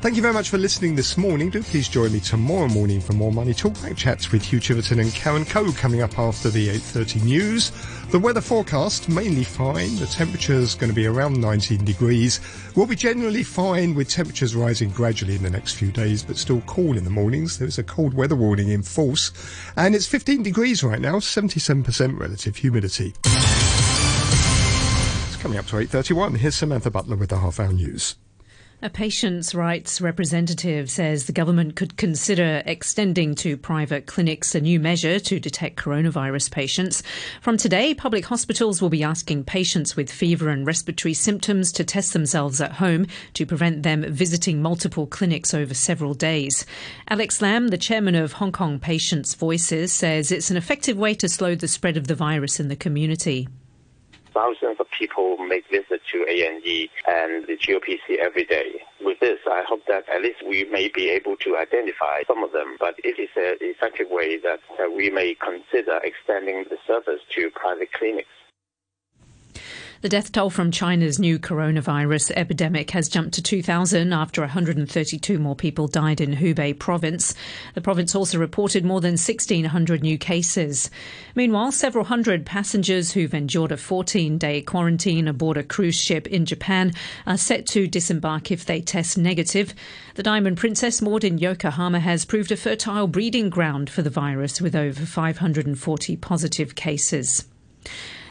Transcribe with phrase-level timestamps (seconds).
[0.00, 1.50] Thank you very much for listening this morning.
[1.50, 5.00] Do please join me tomorrow morning for more Money Talk Back chats with Hugh Chiverton
[5.00, 7.70] and Karen Coe coming up after the 8.30 news.
[8.10, 9.94] The weather forecast, mainly fine.
[9.96, 12.40] The temperature's going to be around 19 degrees.
[12.74, 16.62] We'll be generally fine with temperatures rising gradually in the next few days, but still
[16.62, 17.58] cool in the mornings.
[17.58, 19.32] There's a cold weather warning in force.
[19.76, 23.14] And it's 15 degrees right now, 77% relative humidity.
[25.40, 28.16] Coming up to 8.31, here's Samantha Butler with the Half Hour News.
[28.82, 34.78] A patients' rights representative says the government could consider extending to private clinics a new
[34.78, 37.02] measure to detect coronavirus patients.
[37.40, 42.12] From today, public hospitals will be asking patients with fever and respiratory symptoms to test
[42.12, 46.66] themselves at home to prevent them visiting multiple clinics over several days.
[47.08, 51.30] Alex Lam, the chairman of Hong Kong Patients' Voices, says it's an effective way to
[51.30, 53.48] slow the spread of the virus in the community.
[54.32, 58.80] Thousands of people make visits to A&E and the GOPC every day.
[59.02, 62.52] With this, I hope that at least we may be able to identify some of
[62.52, 67.20] them, but it is an effective way that, that we may consider extending the service
[67.34, 68.28] to private clinics.
[70.02, 75.54] The death toll from China's new coronavirus epidemic has jumped to 2,000 after 132 more
[75.54, 77.34] people died in Hubei province.
[77.74, 80.90] The province also reported more than 1,600 new cases.
[81.34, 86.46] Meanwhile, several hundred passengers who've endured a 14 day quarantine aboard a cruise ship in
[86.46, 86.94] Japan
[87.26, 89.74] are set to disembark if they test negative.
[90.14, 94.62] The Diamond Princess moored in Yokohama has proved a fertile breeding ground for the virus
[94.62, 97.44] with over 540 positive cases.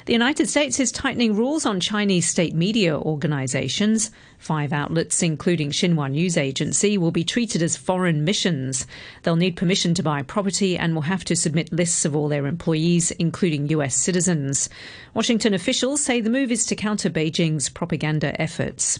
[0.05, 4.11] The United States is tightening rules on Chinese state media organizations.
[4.37, 8.87] Five outlets, including Xinhua News Agency, will be treated as foreign missions.
[9.23, 12.47] They'll need permission to buy property and will have to submit lists of all their
[12.47, 14.69] employees, including US citizens.
[15.13, 18.99] Washington officials say the move is to counter Beijing's propaganda efforts.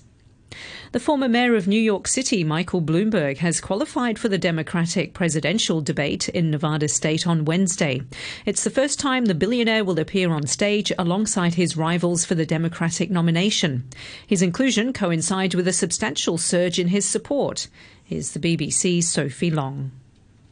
[0.91, 5.81] The former mayor of New York City, Michael Bloomberg, has qualified for the Democratic presidential
[5.81, 8.01] debate in Nevada State on Wednesday.
[8.45, 12.45] It's the first time the billionaire will appear on stage alongside his rivals for the
[12.45, 13.87] Democratic nomination.
[14.25, 17.67] His inclusion coincides with a substantial surge in his support.
[18.03, 19.91] Here's the BBC's Sophie Long.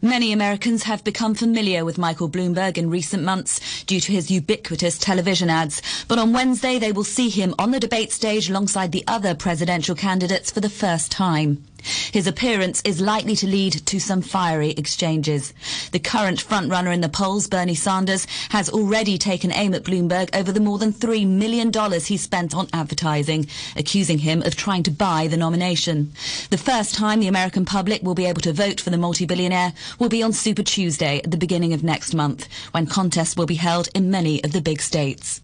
[0.02, 5.00] Many Americans have become familiar with Michael Bloomberg in recent months due to his ubiquitous
[5.00, 5.82] television ads.
[6.08, 9.96] But on Wednesday, they will see him on the debate stage alongside the other presidential
[9.96, 11.64] candidates for the first time.
[11.84, 15.54] His appearance is likely to lead to some fiery exchanges.
[15.92, 20.52] The current frontrunner in the polls, Bernie Sanders, has already taken aim at Bloomberg over
[20.52, 21.72] the more than $3 million
[22.02, 26.12] he spent on advertising, accusing him of trying to buy the nomination.
[26.50, 30.10] The first time the American public will be able to vote for the multi-billionaire will
[30.10, 33.90] be on Super Tuesday at the beginning of next month, when contests will be held
[33.94, 35.42] in many of the big states.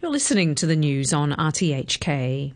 [0.00, 2.52] You're listening to the news on RTHK.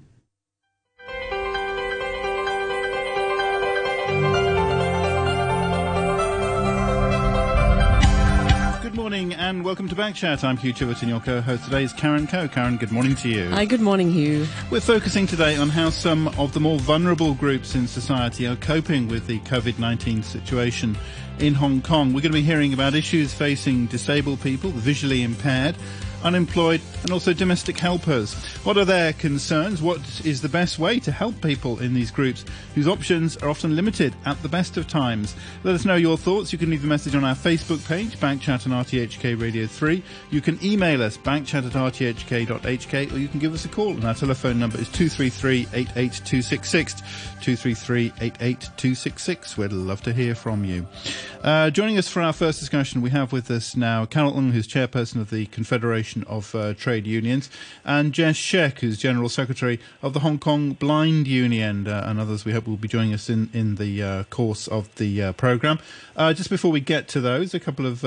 [9.51, 10.45] And welcome to Backchat.
[10.45, 12.47] I'm Hugh Chiverton, your co-host today is Karen Coe.
[12.47, 13.51] Karen, good morning to you.
[13.51, 14.47] Hi, good morning, Hugh.
[14.71, 19.09] We're focusing today on how some of the more vulnerable groups in society are coping
[19.09, 20.97] with the COVID-19 situation
[21.41, 22.13] in Hong Kong.
[22.13, 25.75] We're going to be hearing about issues facing disabled people, visually impaired,
[26.23, 28.35] unemployed, and also domestic helpers.
[28.65, 29.83] What are their concerns?
[29.83, 32.45] What is the best way to help people in these groups
[32.75, 35.35] whose options are often limited at the best of times?
[35.65, 36.53] Let us know your thoughts.
[36.53, 40.03] You can leave a message on our Facebook page, Backchat and RTHK Radio 3.
[40.31, 44.05] You can email us, backchat at rthk.hk, or you can give us a call, and
[44.05, 47.01] our telephone number is 233 88266.
[47.41, 49.57] 233 88266.
[49.57, 50.87] We'd love to hear from you.
[51.43, 54.69] Uh, joining us for our first discussion, we have with us now Carol Ng, who's
[54.69, 57.51] chairperson of the Confederation of uh, Trade Unions,
[57.85, 62.45] and Jess Shek, who's general secretary of the Hong Kong Blind Union, uh, and others
[62.45, 65.79] we hope will be joining us in, in the uh, course of the uh, programme.
[66.17, 68.01] Uh, just before we get to those, a couple of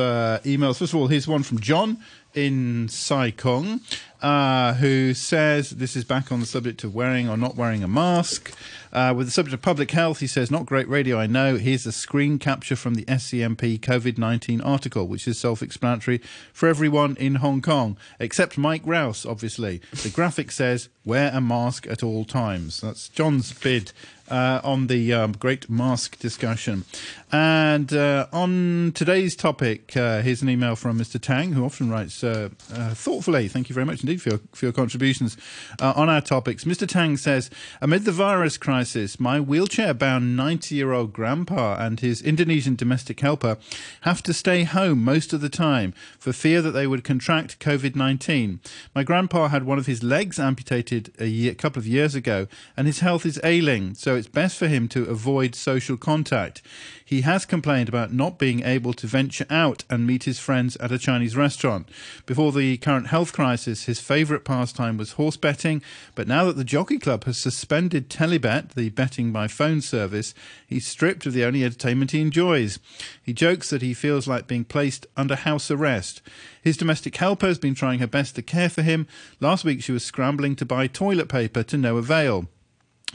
[0.43, 0.77] emails.
[0.77, 1.97] First of all, here's one from John
[2.35, 3.81] in Sai Kung.
[4.23, 7.87] uh, who says this is back on the subject of wearing or not wearing a
[7.87, 8.53] mask.
[8.93, 11.57] Uh, with the subject of public health, he says, not great radio, I know.
[11.57, 16.19] Here's a screen capture from the SCMP COVID 19 article, which is self explanatory
[16.53, 19.81] for everyone in Hong Kong, except Mike Rouse, obviously.
[19.91, 22.79] The graphic says, wear a mask at all times.
[22.81, 23.91] That's John's bid
[24.33, 26.85] uh, on the um, great mask discussion.
[27.31, 31.21] And uh, on today's topic, uh, here's an email from Mr.
[31.21, 33.47] Tang, who often writes uh, uh, thoughtfully.
[33.47, 35.37] Thank you very much indeed for your, for your contributions
[35.79, 36.63] uh, on our topics.
[36.63, 36.87] Mr.
[36.87, 42.21] Tang says, Amid the virus crisis, my wheelchair bound 90 year old grandpa and his
[42.21, 43.57] Indonesian domestic helper
[44.01, 47.95] have to stay home most of the time for fear that they would contract COVID
[47.95, 48.59] 19.
[48.95, 52.87] My grandpa had one of his legs amputated a year, couple of years ago, and
[52.87, 56.61] his health is ailing, so it's best for him to avoid social contact.
[57.03, 60.93] He has complained about not being able to venture out and meet his friends at
[60.93, 61.89] a Chinese restaurant.
[62.25, 65.81] Before the current health crisis, his favourite pastime was horse betting,
[66.15, 70.33] but now that the Jockey Club has suspended Telebet, the betting by phone service,
[70.65, 72.79] he's stripped of the only entertainment he enjoys.
[73.21, 76.21] He jokes that he feels like being placed under house arrest.
[76.61, 79.05] His domestic helper has been trying her best to care for him.
[79.41, 82.47] Last week she was scrambling to buy toilet paper to no avail.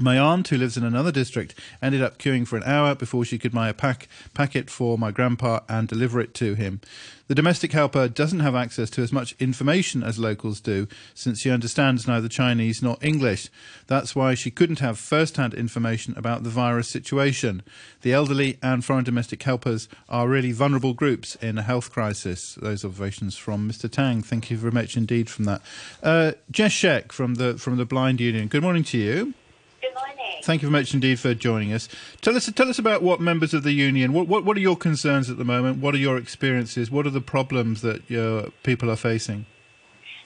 [0.01, 3.37] My aunt, who lives in another district, ended up queuing for an hour before she
[3.37, 6.81] could buy a pack, packet for my grandpa and deliver it to him.
[7.27, 11.51] The domestic helper doesn't have access to as much information as locals do, since she
[11.51, 13.49] understands neither Chinese nor English.
[13.89, 17.63] That's why she couldn't have first hand information about the virus situation.
[18.03, 22.55] The elderly and foreign domestic helpers are really vulnerable groups in a health crisis.
[22.55, 23.91] Those observations from Mr.
[23.91, 24.23] Tang.
[24.23, 25.61] Thank you very much indeed from that.
[26.05, 28.47] Uh, Jess Shek from the, from the Blind Union.
[28.47, 29.35] Good morning to you.
[29.81, 30.43] Good morning.
[30.43, 31.89] Thank you very much indeed for joining us.
[32.21, 34.13] Tell us, tell us about what members of the union.
[34.13, 35.79] What, what, what are your concerns at the moment?
[35.79, 36.91] What are your experiences?
[36.91, 39.47] What are the problems that your people are facing?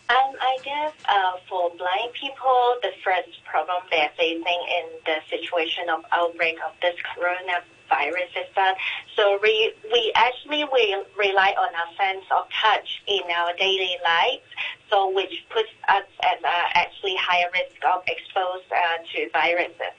[0.08, 5.88] Um, I guess uh, for blind people, the first problem they're facing in the situation
[5.88, 8.76] of outbreak of this coronavirus is that
[9.16, 14.42] so we we actually we rely on our sense of touch in our daily lives
[14.92, 19.96] so which puts us at uh, actually higher risk of exposed uh, to viruses.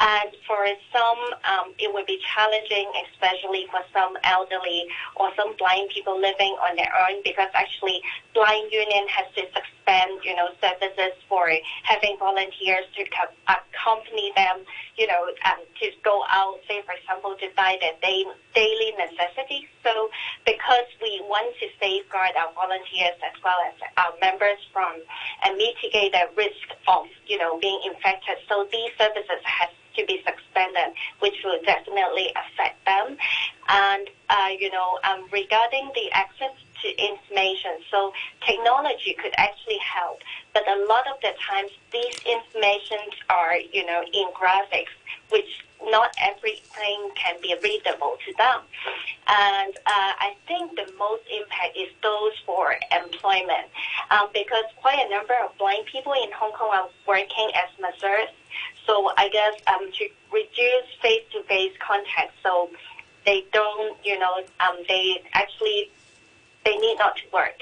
[0.00, 5.90] And for some, um, it would be challenging, especially for some elderly or some blind
[5.94, 8.02] people living on their own, because actually
[8.34, 11.52] Blind Union has to suspend, you know, services for
[11.84, 14.66] having volunteers to co- accompany them,
[14.96, 19.68] you know, um, to go out, say, for example, to buy their day- daily necessities.
[19.84, 20.10] So
[20.44, 25.00] because we want to safeguard our volunteers as well as our members, members from
[25.44, 28.36] and mitigate the risk of, you know, being infected.
[28.48, 33.16] So these services have to be suspended, which will definitely affect them.
[33.68, 36.52] And, uh, you know, um, regarding the access
[36.82, 38.12] to information, so
[38.46, 40.20] technology could actually help,
[40.54, 44.92] but a lot of the times these informations are, you know, in graphics,
[45.30, 48.60] which not everything can be readable to them.
[49.32, 53.66] And uh, I think the most impact is those for employment,
[54.10, 58.28] um, because quite a number of blind people in Hong Kong are working as masseurs.
[58.86, 62.68] So I guess um, to reduce face-to-face contact, so
[63.24, 65.90] they don't, you know, um, they actually
[66.66, 67.58] they need not to work.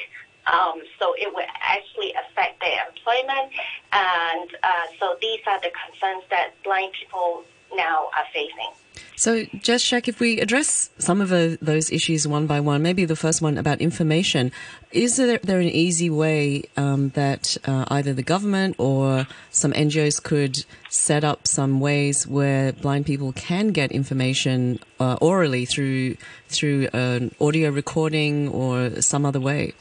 [0.47, 3.53] Um, so it will actually affect their employment,
[3.93, 7.45] and uh, so these are the concerns that blind people
[7.77, 8.73] now are facing.
[9.17, 12.83] So, just check if we address some of those issues one by one.
[12.83, 14.51] Maybe the first one about information.
[14.93, 20.23] Is there, there an easy way um, that uh, either the government or some NGOs
[20.23, 26.17] could set up some ways where blind people can get information uh, orally through
[26.49, 29.75] through an audio recording or some other way?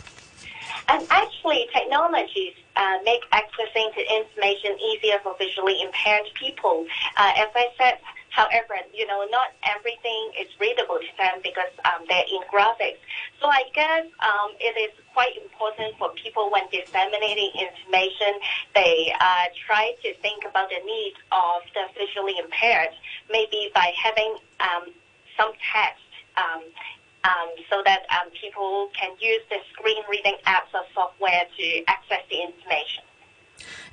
[0.90, 6.86] And actually, technologies uh, make accessing to information easier for visually impaired people.
[7.18, 8.00] Uh, as I said,
[8.30, 13.02] however, you know, not everything is readable to them because um, they're in graphics.
[13.42, 18.40] So I guess um, it is quite important for people when disseminating information,
[18.76, 22.94] they uh, try to think about the needs of the visually impaired,
[23.32, 24.94] maybe by having um,
[25.38, 26.04] some text
[26.38, 26.64] um,
[27.24, 32.24] um, so that um, people can use the screen reading apps or software to access
[32.30, 33.04] the information.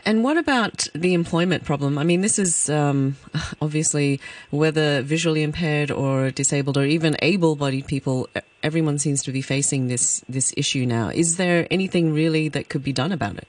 [0.04, 1.98] And what about the employment problem?
[1.98, 3.16] I mean, this is um,
[3.60, 4.20] obviously
[4.50, 8.28] whether visually impaired or disabled or even able-bodied people,
[8.62, 11.08] everyone seems to be facing this this issue now.
[11.08, 13.48] Is there anything really that could be done about it?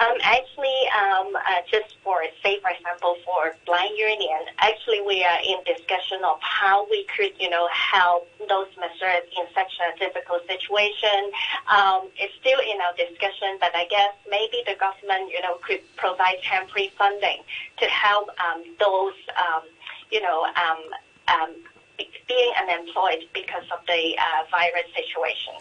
[0.00, 5.38] Um, actually, um, uh, just for say, for example, for blind union, actually we are
[5.44, 10.40] in discussion of how we could, you know, help those measures in such a difficult
[10.48, 11.30] situation.
[11.68, 15.84] Um, it's still in our discussion, but I guess maybe the government, you know, could
[15.96, 17.44] provide temporary funding
[17.76, 19.68] to help um, those, um,
[20.10, 20.80] you know, um,
[22.26, 25.60] being unemployed because of the uh, virus situation.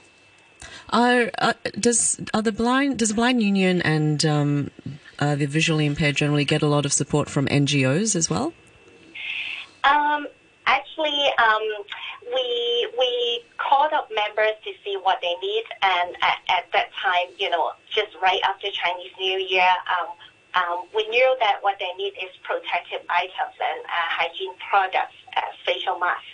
[0.91, 4.71] Are, uh, does are the blind does the blind union and um,
[5.19, 8.53] uh, the visually impaired generally get a lot of support from NGOs as well?
[9.83, 10.27] Um,
[10.65, 11.61] actually, um,
[12.33, 17.27] we we called up members to see what they need, and at, at that time,
[17.37, 19.69] you know, just right after Chinese New Year,
[19.99, 20.09] um,
[20.55, 25.41] um, we knew that what they need is protective items and uh, hygiene products, uh,
[25.65, 26.25] facial mask.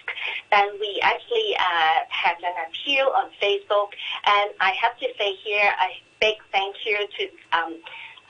[0.51, 3.91] Then we actually uh, had an appeal on Facebook,
[4.25, 7.23] and I have to say here a big thank you to
[7.57, 7.77] um,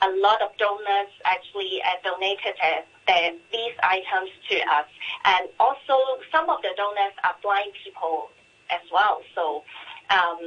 [0.02, 4.86] a lot of donors actually uh, donated uh, the, these items to us,
[5.24, 5.96] and also
[6.32, 8.28] some of the donors are blind people
[8.70, 9.22] as well.
[9.34, 9.62] So
[10.10, 10.38] um,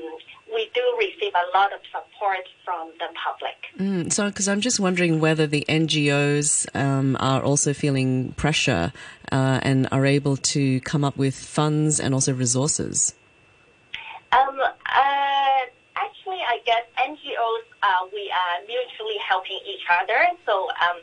[0.53, 3.55] we do receive a lot of support from the public.
[3.77, 8.91] Mm, so, because I'm just wondering whether the NGOs um, are also feeling pressure
[9.31, 13.13] uh, and are able to come up with funds and also resources.
[14.31, 15.59] Um, uh,
[15.95, 20.25] actually, I guess NGOs, uh, we are mutually helping each other.
[20.45, 20.97] So, um,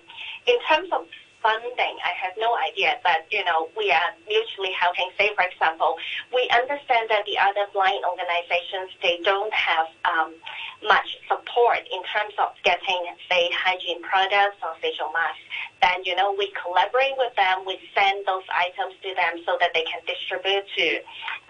[0.47, 1.07] in terms of
[1.47, 5.07] funding, I have no idea, but you know, we are mutually helping.
[5.15, 5.95] Say, for example,
[6.35, 10.35] we understand that the other blind organizations they don't have um,
[10.83, 12.99] much support in terms of getting,
[13.31, 15.47] say, hygiene products or facial masks.
[15.79, 17.63] Then you know, we collaborate with them.
[17.63, 20.89] We send those items to them so that they can distribute to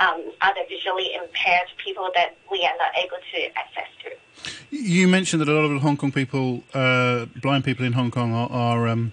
[0.04, 4.12] um, other visually impaired people that we are not able to access to.
[4.68, 8.34] You mentioned that a lot of Hong Kong people, uh, blind people in Hong Kong,
[8.34, 9.12] are, are um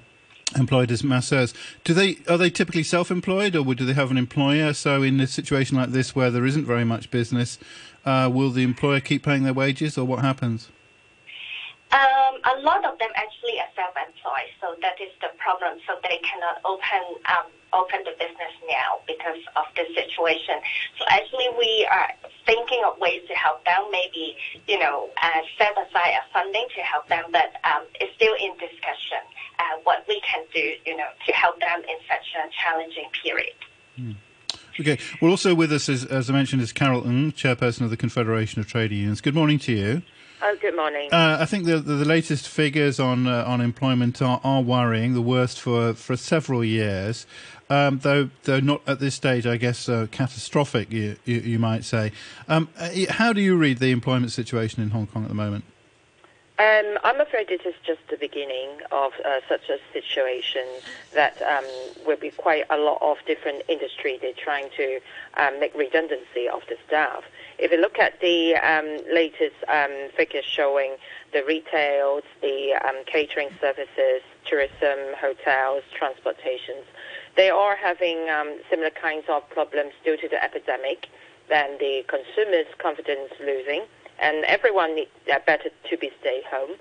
[0.58, 1.54] employed as masseurs.
[1.84, 4.74] Do they are they typically self-employed, or do they have an employer?
[4.74, 7.60] So in a situation like this, where there isn't very much business,
[8.06, 10.70] uh, will the employer keep paying their wages, or what happens?
[11.92, 12.73] Um, a lot
[13.04, 15.84] them actually are self-employed, so that is the problem.
[15.84, 20.64] So they cannot open um, open the business now because of the situation.
[20.96, 22.16] So actually, we are
[22.48, 23.92] thinking of ways to help them.
[23.92, 24.40] Maybe
[24.72, 28.56] you know, uh, set aside a funding to help them, but um, it's still in
[28.56, 29.20] discussion
[29.60, 33.58] uh, what we can do, you know, to help them in such a challenging period.
[33.96, 34.12] Hmm.
[34.80, 34.98] Okay.
[35.22, 38.60] Well, also with us, is, as I mentioned, is Carol Ng, chairperson of the Confederation
[38.60, 39.22] of Trade Unions.
[39.22, 40.02] Good morning to you.
[40.46, 41.08] Oh, good morning.
[41.10, 45.14] Uh, I think the, the, the, latest figures on uh, on employment are, are worrying,
[45.14, 47.26] the worst for, for several years,
[47.70, 51.86] um, though though not at this stage, I guess, uh, catastrophic, you, you, you, might
[51.86, 52.12] say.
[52.50, 55.64] Um, uh, how do you read the employment situation in Hong Kong at the moment?
[56.60, 60.66] Um, I'm afraid it is just the beginning of uh, such a situation
[61.14, 61.66] that um,
[62.06, 64.20] will be quite a lot of different industry.
[64.22, 65.00] They're trying to
[65.38, 67.24] um, make redundancy of the staff.
[67.64, 70.98] If you look at the um, latest um, figures showing
[71.32, 76.84] the retail, the um, catering services, tourism, hotels, transportations,
[77.38, 78.28] they are having
[78.70, 81.08] similar kinds of problems due to the epidemic.
[81.48, 83.84] Then the consumers' confidence losing
[84.20, 86.72] and everyone need, uh, better to be stay home.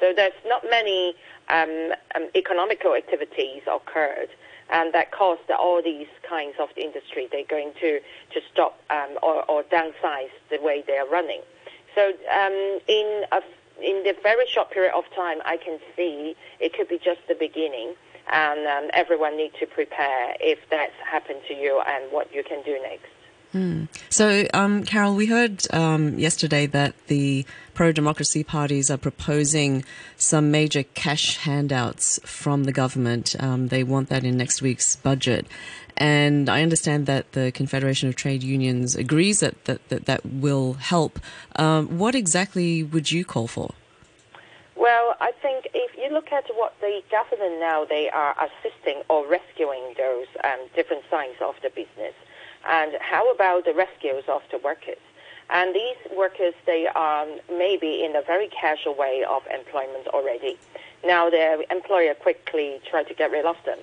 [0.00, 1.16] So there's not many
[1.50, 4.30] um, um, economical activities occurred,
[4.70, 8.00] and that caused all these kinds of industry they're going to
[8.32, 11.40] to stop um, or, or, downsize the way they are running.
[11.94, 13.40] So um, in a,
[13.82, 17.34] in the very short period of time, I can see it could be just the
[17.34, 17.94] beginning,
[18.32, 22.62] and um, everyone needs to prepare if that's happened to you and what you can
[22.62, 23.06] do next.
[23.54, 23.88] Mm.
[24.10, 29.84] So, um, Carol, we heard um, yesterday that the pro democracy parties are proposing
[30.16, 33.36] some major cash handouts from the government.
[33.38, 35.46] Um, they want that in next week's budget.
[35.96, 40.74] And I understand that the Confederation of Trade Unions agrees that that, that, that will
[40.74, 41.20] help.
[41.56, 43.74] Um, what exactly would you call for?
[44.76, 49.26] Well, I think if you look at what the government now, they are assisting or
[49.26, 52.14] rescuing those um, different sides of the business.
[52.66, 54.96] And how about the rescues of the workers?
[55.52, 60.58] And these workers, they are maybe in a very casual way of employment already.
[61.04, 63.78] Now their employer quickly try to get rid of them.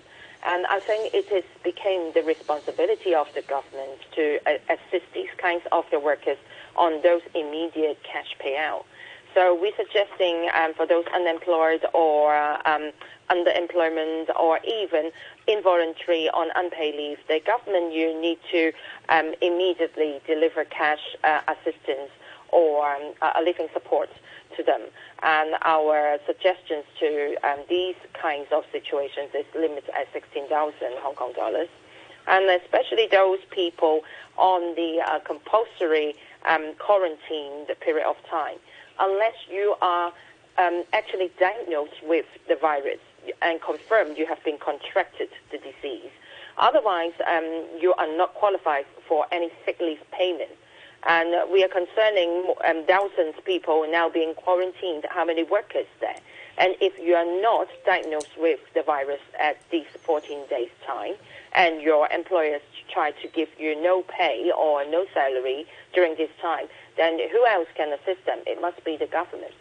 [0.45, 5.29] And I think it is became the responsibility of the government to uh, assist these
[5.37, 6.37] kinds of the workers
[6.75, 8.85] on those immediate cash payout.
[9.33, 12.35] So we're suggesting um, for those unemployed or
[12.67, 12.91] um,
[13.29, 15.11] underemployment or even
[15.47, 18.71] involuntary on unpaid leave, the government you need to
[19.09, 22.11] um, immediately deliver cash uh, assistance
[22.49, 24.09] or um, a living support
[24.55, 24.81] to them.
[25.23, 31.33] And our suggestions to um, these kinds of situations is limited at 16,000 Hong Kong
[31.33, 31.69] dollars.
[32.27, 34.01] and especially those people
[34.37, 36.13] on the uh, compulsory
[36.45, 38.57] um, quarantine period of time,
[38.99, 40.11] unless you are
[40.57, 42.99] um, actually diagnosed with the virus
[43.41, 46.11] and confirmed you have been contracted the disease.
[46.57, 50.51] Otherwise, um, you are not qualified for any sick leave payment.
[51.07, 56.17] And we are concerning um, thousands of people now being quarantined, how many workers there.
[56.57, 61.13] And if you are not diagnosed with the virus at these 14 days' time,
[61.53, 66.67] and your employers try to give you no pay or no salary during this time,
[66.97, 68.39] then who else can assist them?
[68.47, 69.53] It must be the government.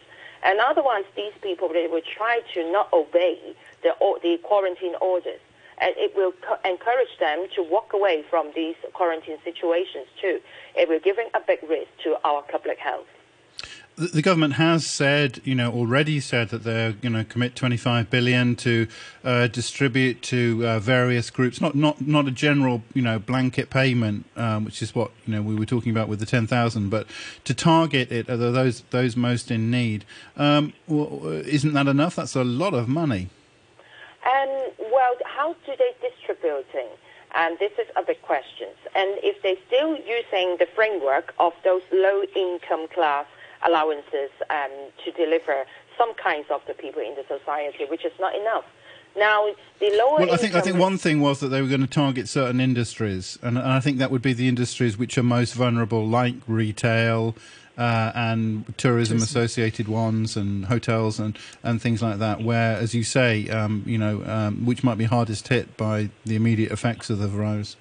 [0.43, 5.39] And otherwise, these people they will try to not obey the the quarantine orders,
[5.79, 10.39] and it will co- encourage them to walk away from these quarantine situations too.
[10.75, 13.07] It will give a big risk to our public health
[13.97, 18.55] the government has said, you know, already said that they're going to commit 25 billion
[18.57, 18.87] to
[19.23, 21.59] uh, distribute to uh, various groups.
[21.59, 25.41] Not not not a general, you know, blanket payment, um, which is what you know
[25.41, 27.07] we were talking about with the 10,000, but
[27.45, 30.05] to target it at those those most in need.
[30.37, 32.15] Um, isn't that enough?
[32.15, 33.29] That's a lot of money.
[34.27, 34.49] Um,
[34.91, 36.99] well, how do they distribute it?
[37.33, 38.67] And this is a big question.
[38.95, 43.25] And if they're still using the framework of those low income class
[43.65, 44.71] allowances um,
[45.03, 45.65] to deliver
[45.97, 48.65] some kinds of the people in the society, which is not enough.
[49.17, 49.47] Now,
[49.79, 50.19] the lower.
[50.19, 52.59] Well, I think I think one thing was that they were going to target certain
[52.61, 56.35] industries, and, and I think that would be the industries which are most vulnerable, like
[56.47, 57.35] retail.
[57.77, 63.03] Uh, and tourism associated ones and hotels and, and things like that, where, as you
[63.03, 67.19] say, um, you know, um, which might be hardest hit by the immediate effects of
[67.19, 67.75] the virus.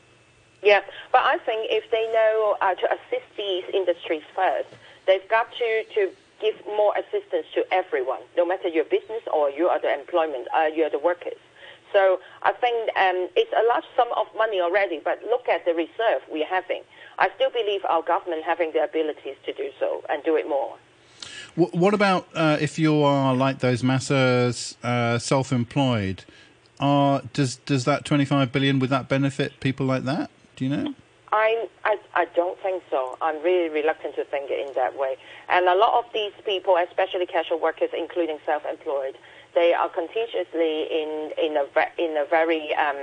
[0.63, 4.69] Yeah, but I think if they know uh, to assist these industries first,
[5.07, 6.11] They've got to, to
[6.41, 10.67] give more assistance to everyone, no matter your business or you are the employment, uh,
[10.75, 11.39] you are the workers.
[11.93, 15.73] So I think um, it's a large sum of money already, but look at the
[15.73, 16.83] reserve we're having.
[17.19, 20.77] I still believe our government having the abilities to do so and do it more.
[21.55, 26.25] What about uh, if you are like those masseurs, uh, self-employed?
[26.79, 30.31] Are, does does that 25 billion would that benefit people like that?
[30.57, 30.95] Do you know?
[31.33, 31.69] I,
[32.15, 33.19] I, don't think so.
[33.21, 35.17] I'm really reluctant to think in that way.
[35.49, 39.17] And a lot of these people, especially casual workers, including self-employed,
[39.55, 41.67] they are continuously in in a
[41.99, 42.97] in a very um,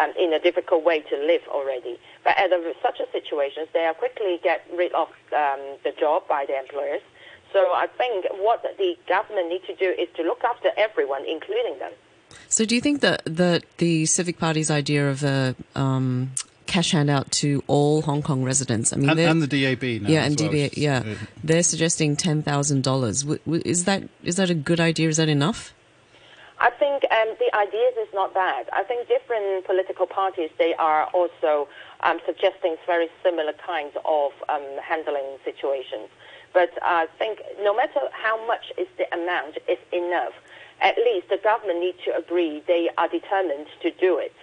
[0.00, 1.98] um, in a difficult way to live already.
[2.24, 6.26] But at a, such a situation, they are quickly get rid of um, the job
[6.28, 7.02] by the employers.
[7.52, 11.78] So I think what the government needs to do is to look after everyone, including
[11.80, 11.92] them.
[12.48, 16.30] So do you think that that the Civic Party's idea of a um,
[16.70, 18.92] cash handout to all Hong Kong residents.
[18.92, 20.08] I mean, and, and the DAB now.
[20.08, 20.52] Yeah, and well.
[20.52, 20.70] DAB.
[20.74, 21.02] Yeah,
[21.42, 23.24] they're suggesting ten thousand dollars.
[23.46, 25.08] Is that is that a good idea?
[25.08, 25.74] Is that enough?
[26.60, 28.68] I think um, the ideas is not bad.
[28.72, 31.68] I think different political parties they are also
[32.00, 36.08] um, suggesting very similar kinds of um, handling situations.
[36.52, 40.34] But I think no matter how much is the amount, is enough.
[40.80, 44.34] At least the government needs to agree they are determined to do it.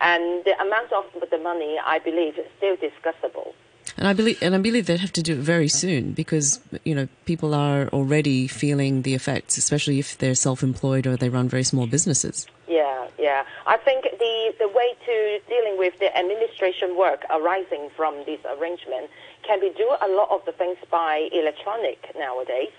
[0.00, 3.54] And the amount of the money, I believe, is still discussable.
[3.96, 6.94] And I believe, and I believe they have to do it very soon because you
[6.94, 11.62] know people are already feeling the effects, especially if they're self-employed or they run very
[11.64, 12.46] small businesses.
[12.66, 13.44] Yeah, yeah.
[13.66, 19.10] I think the the way to dealing with the administration work arising from this arrangement
[19.46, 22.72] can be do a lot of the things by electronic nowadays.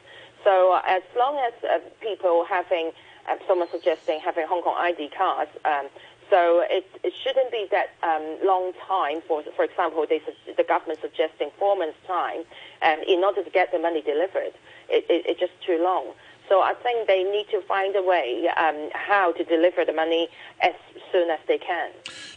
[0.43, 2.91] So as long as uh, people having,
[3.28, 5.88] uh, someone suggesting having Hong Kong ID cards, um,
[6.30, 9.22] so it, it shouldn't be that um, long time.
[9.28, 10.22] For for example, they,
[10.56, 12.44] the government suggesting four months time,
[12.82, 14.54] um, in order to get the money delivered,
[14.90, 16.14] it, it, it's just too long.
[16.48, 20.30] So I think they need to find a way um, how to deliver the money
[20.62, 20.74] as
[21.12, 21.90] soon as they can.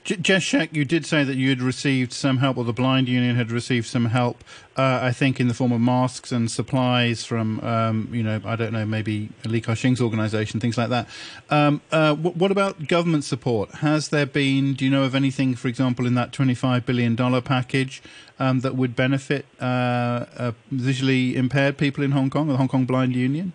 [0.03, 3.37] Jess Shek, you did say that you had received some help, or the Blind Union
[3.37, 4.43] had received some help.
[4.79, 8.55] Uh, I think in the form of masks and supplies from, um, you know, I
[8.55, 11.09] don't know, maybe Li Ka-shing's organisation, things like that.
[11.51, 13.73] Um, uh, what, what, about government support?
[13.77, 14.75] Has there been?
[14.75, 18.01] Do you know of anything, for example, in that twenty-five billion dollar package
[18.39, 22.69] um, that would benefit uh, uh visually impaired people in Hong Kong, or the Hong
[22.69, 23.55] Kong Blind Union?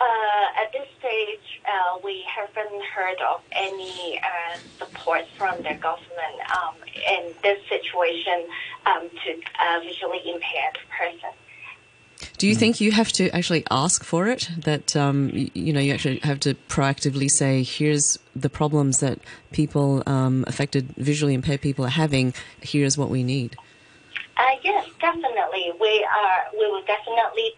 [0.00, 4.20] Uh, at this stage, uh, we haven't heard of any
[4.78, 8.46] support from the government um, in this situation
[8.86, 11.30] um, to a visually impaired person.
[12.36, 14.48] Do you think you have to actually ask for it?
[14.64, 19.18] That um, you, you, know, you actually have to proactively say, "Here's the problems that
[19.52, 22.34] people um, affected visually impaired people are having.
[22.60, 23.56] Here's what we need."
[24.36, 25.72] Uh, yes, definitely.
[25.80, 26.44] We are.
[26.52, 27.54] We will definitely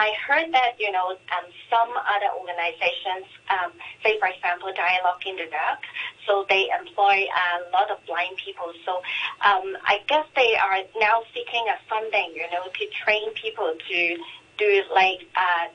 [0.00, 5.36] I heard that you know um, some other organizations, um, say for example Dialogue in
[5.36, 5.84] the Dark,
[6.26, 8.72] so they employ a lot of blind people.
[8.86, 9.04] So
[9.44, 14.00] um, I guess they are now seeking a funding, you know, to train people to
[14.56, 15.20] do like.
[15.36, 15.68] Uh,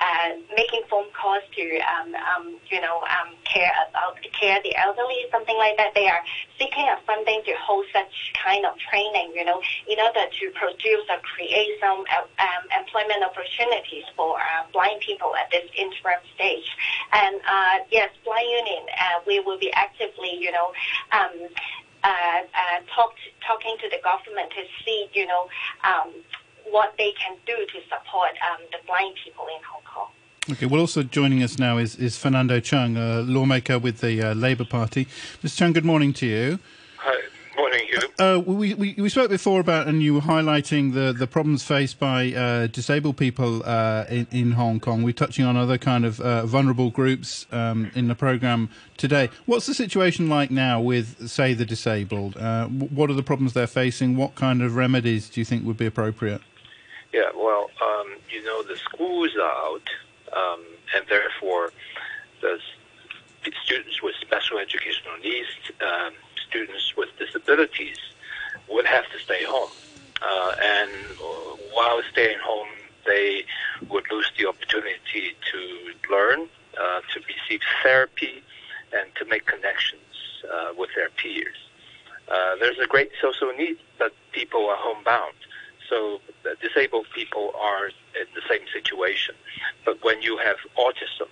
[0.00, 5.26] uh, making phone calls to um, um, you know um, care about care the elderly,
[5.30, 5.94] something like that.
[5.94, 6.22] They are
[6.58, 11.04] seeking a funding to hold such kind of training, you know, in order to produce
[11.08, 16.68] or create some uh, um, employment opportunities for uh, blind people at this interim stage.
[17.12, 20.72] And uh, yes, Blind Union, uh, we will be actively, you know.
[21.12, 21.48] Um,
[22.02, 23.12] uh, uh, talk,
[23.46, 25.48] talking to the government to see, you know,
[25.84, 26.08] um,
[26.70, 30.08] what they can do to support um, the blind people in Hong Kong.
[30.50, 34.34] Okay, well, also joining us now is, is Fernando Cheung, a lawmaker with the uh,
[34.34, 35.04] Labour Party.
[35.42, 35.66] Mr.
[35.66, 36.58] Cheung, good morning to you.
[36.98, 37.20] Hi,
[37.56, 38.00] morning, Hugh.
[38.18, 42.00] Uh, we, we, we spoke before about, and you were highlighting the, the problems faced
[42.00, 45.02] by uh, disabled people uh, in, in Hong Kong.
[45.02, 49.30] We're touching on other kind of uh, vulnerable groups um, in the programme today.
[49.46, 52.36] What's the situation like now with, say, the disabled?
[52.36, 54.16] Uh, what are the problems they're facing?
[54.16, 56.40] What kind of remedies do you think would be appropriate?
[57.12, 59.88] Yeah, well, um, you know, the schools are out,
[60.36, 61.72] um, and therefore
[62.40, 62.58] the
[63.64, 65.48] students with special educational needs,
[65.80, 66.12] um,
[66.48, 67.98] students with disabilities
[68.68, 69.70] would have to stay home.
[70.22, 70.90] Uh, and
[71.72, 72.68] while staying home,
[73.06, 73.44] they
[73.88, 78.42] would lose the opportunity to learn, uh, to receive therapy,
[78.92, 81.56] and to make connections uh, with their peers.
[82.28, 85.34] Uh, there's a great social need, but people are homebound.
[85.90, 86.20] So
[86.62, 89.34] disabled people are in the same situation.
[89.84, 91.28] But when you have autism,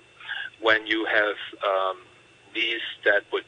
[0.60, 1.98] when you have um,
[2.54, 3.44] needs that would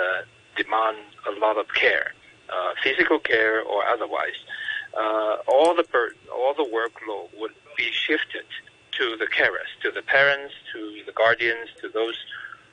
[0.00, 0.22] uh,
[0.56, 0.98] demand
[1.28, 2.12] a lot of care,
[2.48, 4.38] uh, physical care or otherwise,
[4.96, 8.44] uh, all the burden, all the workload would be shifted
[8.92, 12.16] to the carers, to the parents, to the guardians, to those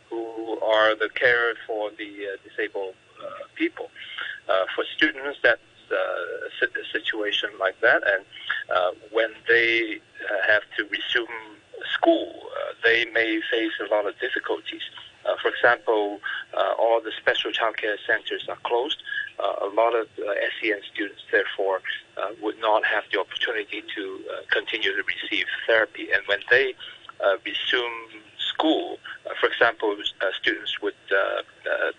[0.09, 3.89] who are the carer for the uh, disabled uh, people.
[4.47, 5.59] Uh, for students, that
[5.91, 8.25] uh, a situation like that, and
[8.75, 9.99] uh, when they
[10.29, 11.27] uh, have to resume
[11.93, 14.81] school, uh, they may face a lot of difficulties.
[15.25, 16.19] Uh, for example,
[16.57, 19.01] uh, all the special childcare centers are closed.
[19.39, 20.07] a lot of
[20.55, 21.81] SEN students, therefore,
[22.41, 24.03] would not have the opportunity to
[24.49, 26.11] continue to receive therapy.
[26.13, 26.73] And when they
[27.45, 27.99] resume
[28.37, 28.97] school,
[29.39, 29.95] for example,
[30.41, 31.01] students would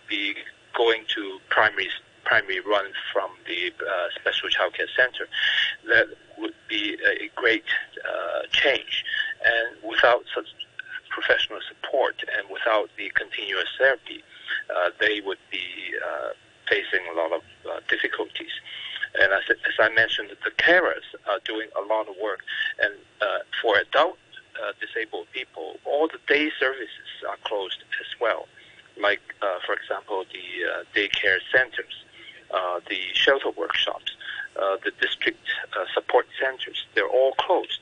[0.09, 0.35] be
[0.75, 1.89] going to primary
[2.31, 5.27] primary run from the uh, special childcare center.
[5.89, 6.07] That
[6.39, 7.65] would be a great
[8.07, 9.05] uh, change.
[9.45, 10.47] And without such
[11.11, 14.23] professional support and without the continuous therapy,
[14.71, 15.67] uh, they would be
[15.99, 16.31] uh,
[16.69, 18.55] facing a lot of uh, difficulties.
[19.21, 22.43] And as, as, I mentioned, the carers are doing a lot of work.
[22.81, 24.19] And uh, for adult
[24.79, 28.47] disabled people, all the day services are closed as well
[29.01, 32.10] like, uh, for example, the uh, daycare centers uh,
[32.89, 34.13] the shelter workshops,
[34.57, 37.81] uh, the district uh, support centers, they're all closed.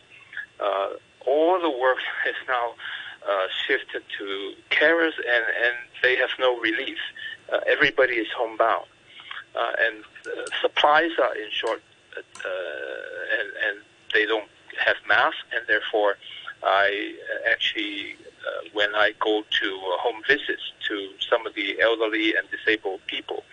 [0.61, 0.91] Uh,
[1.27, 2.75] all the work is now
[3.29, 6.99] uh, shifted to carers, and, and they have no relief.
[7.53, 8.87] Uh, everybody is homebound,
[9.55, 11.83] uh, and uh, supplies are in short,
[12.17, 12.21] uh,
[13.39, 16.17] and, and they don't have masks, and therefore,
[16.63, 17.15] I
[17.51, 18.17] actually,
[18.73, 23.45] when I go to uh, home visits to some of the elderly and disabled people,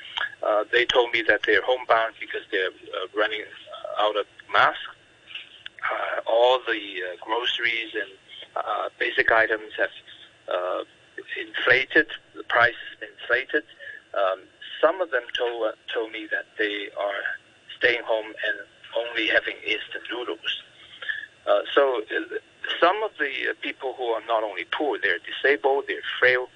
[0.44, 3.42] uh, they told me that they're homebound because they're uh, running
[4.00, 4.82] out of masks.
[6.28, 8.12] All the groceries and
[9.00, 10.86] basic items have
[11.40, 12.08] inflated.
[12.36, 13.64] The price has inflated.
[14.14, 14.40] Um,
[14.82, 17.24] some of them told told me that they are
[17.78, 18.58] staying home and
[18.98, 20.64] only having instant noodles.
[21.48, 22.02] Uh, so
[22.80, 26.50] some of the uh, people who are not only poor, they're disabled, they're frail,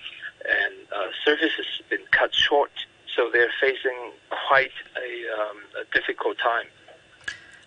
[0.46, 2.72] and uh, services have been cut short
[3.20, 4.12] so they're facing
[4.48, 6.68] quite a, um, a difficult time.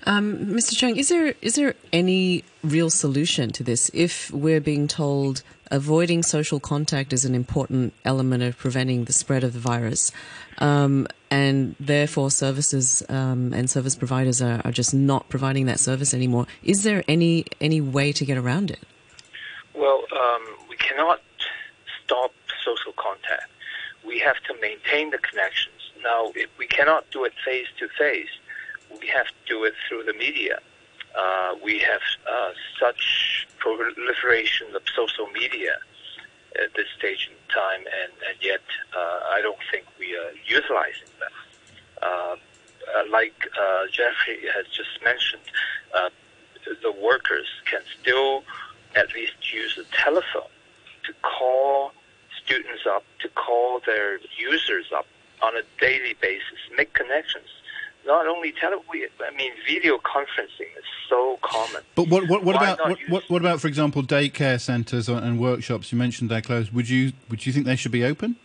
[0.04, 0.74] Um, Mr.
[0.74, 3.90] Cheung, is there is there any real solution to this?
[3.94, 9.44] If we're being told avoiding social contact is an important element of preventing the spread
[9.44, 10.10] of the virus,
[10.58, 16.12] um, and therefore services um, and service providers are, are, just not providing that service
[16.12, 18.82] anymore, is there any any way to get around it?
[19.74, 21.20] Well, um, we cannot
[22.04, 22.32] stop
[22.64, 23.52] social contact
[24.04, 25.80] we have to maintain the connections.
[26.02, 28.28] Now, if we cannot do it face to face,
[29.00, 30.58] we have to do it through the media.
[31.18, 35.76] Uh, we have uh, such proliferation of social media
[36.60, 38.60] at this stage in time, and, and yet
[38.96, 41.30] uh, I don't think we are utilizing them.
[42.02, 42.36] Uh, uh,
[43.10, 43.34] like
[43.92, 45.42] Jeffrey has just mentioned,
[46.82, 48.42] the workers can still
[48.96, 50.50] at least use the telephone
[51.04, 51.92] to call
[52.44, 55.06] students up, to call their users up
[55.42, 57.48] on a daily basis, make connections.
[58.04, 58.76] Not only tele,
[59.24, 61.82] I mean, video conferencing is so common.
[61.94, 65.92] But what what, what about what, what what about for example daycare centres and workshops?
[65.92, 66.72] You mentioned they're closed.
[66.72, 68.36] Would you would you think they should be open?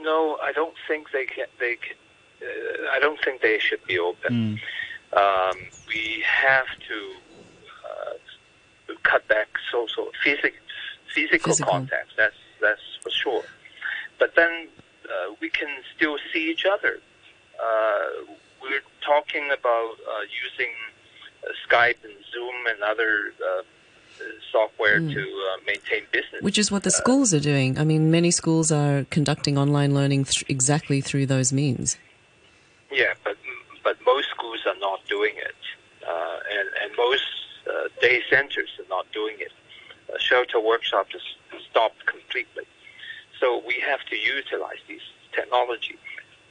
[0.00, 1.46] No, I don't think they can.
[1.60, 1.96] They can,
[2.42, 4.58] uh, I don't think they should be open.
[5.12, 5.56] Um,
[5.88, 7.12] we have to
[7.84, 10.54] uh, cut back social physic,
[11.14, 11.72] physical, Physical.
[11.72, 12.14] contacts.
[12.16, 13.42] That's that's for sure.
[14.18, 14.68] But then
[15.04, 17.00] uh, we can still see each other.
[17.62, 18.32] Uh,
[18.62, 20.72] we're talking about uh, using
[21.44, 23.62] uh, Skype and Zoom and other uh,
[24.50, 26.42] software to uh, maintain business.
[26.42, 27.78] Which is what the schools are doing.
[27.78, 31.96] I mean, many schools are conducting online learning th- exactly through those means.
[32.90, 33.36] Yeah, but
[33.82, 35.56] but most schools are not doing it,
[36.06, 37.24] uh, and and most
[37.66, 39.52] uh, day centers are not doing it.
[40.20, 42.64] Shelter workshops is stopped completely.
[43.40, 45.00] So we have to utilize these
[45.32, 45.96] technology,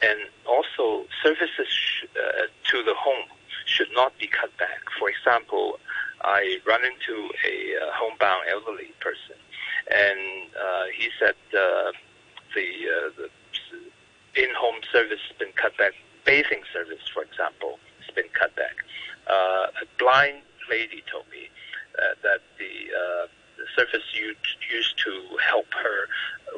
[0.01, 3.25] and also services sh- uh, to the home
[3.65, 4.81] should not be cut back.
[4.99, 5.79] For example,
[6.23, 9.35] I run into a uh, homebound elderly person,
[9.93, 11.91] and uh, he said uh,
[12.55, 13.29] the uh, the
[14.43, 15.93] in-home service has been cut back.
[16.25, 18.75] Bathing service, for example, has been cut back.
[19.27, 21.49] Uh, a blind lady told me
[22.23, 22.91] that the
[23.75, 26.07] service used, used to help her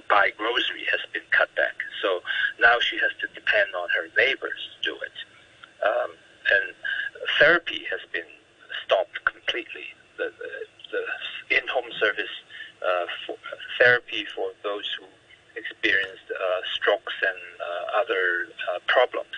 [0.10, 1.76] buy grocery has been cut back.
[2.02, 2.22] So
[2.60, 5.18] now she has to depend on her neighbors to do it.
[5.86, 6.12] Um,
[6.52, 6.76] and
[7.40, 8.30] therapy has been
[8.86, 9.88] stopped completely.
[10.18, 10.52] The, the,
[11.50, 12.36] the in-home service
[12.86, 13.38] uh, for
[13.80, 15.06] therapy for those who
[15.56, 19.34] experienced uh, strokes and uh, other uh, problems.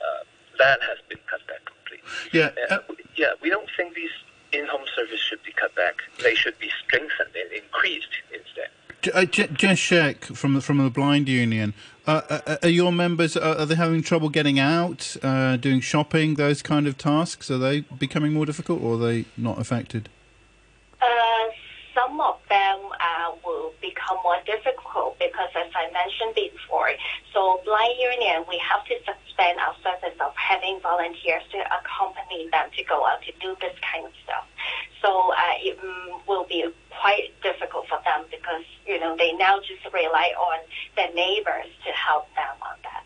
[0.00, 0.24] Uh,
[0.58, 2.08] that has been cut back completely.
[2.32, 2.78] Yeah, Uh,
[3.16, 4.10] yeah, we don't think these
[4.52, 5.96] in-home service should be cut back.
[6.22, 8.68] They should be strengthened and increased instead.
[9.02, 11.74] J- uh, J- Jess from the, from the Blind Union.
[12.06, 16.34] Uh, uh, are your members uh, are they having trouble getting out, uh, doing shopping,
[16.34, 17.50] those kind of tasks?
[17.50, 20.08] Are they becoming more difficult, or are they not affected?
[21.00, 21.06] Uh,
[21.94, 23.72] some of them uh, will
[24.12, 26.90] become more difficult because, as I mentioned before,
[27.32, 32.68] so Blind Union, we have to suspend our service of having volunteers to accompany them
[32.76, 34.46] to go out to do this kind of stuff.
[35.00, 39.58] So uh, it mm, will be quite difficult for them because, you know, they now
[39.60, 40.60] just rely on
[40.96, 43.02] their neighbors to help them on that.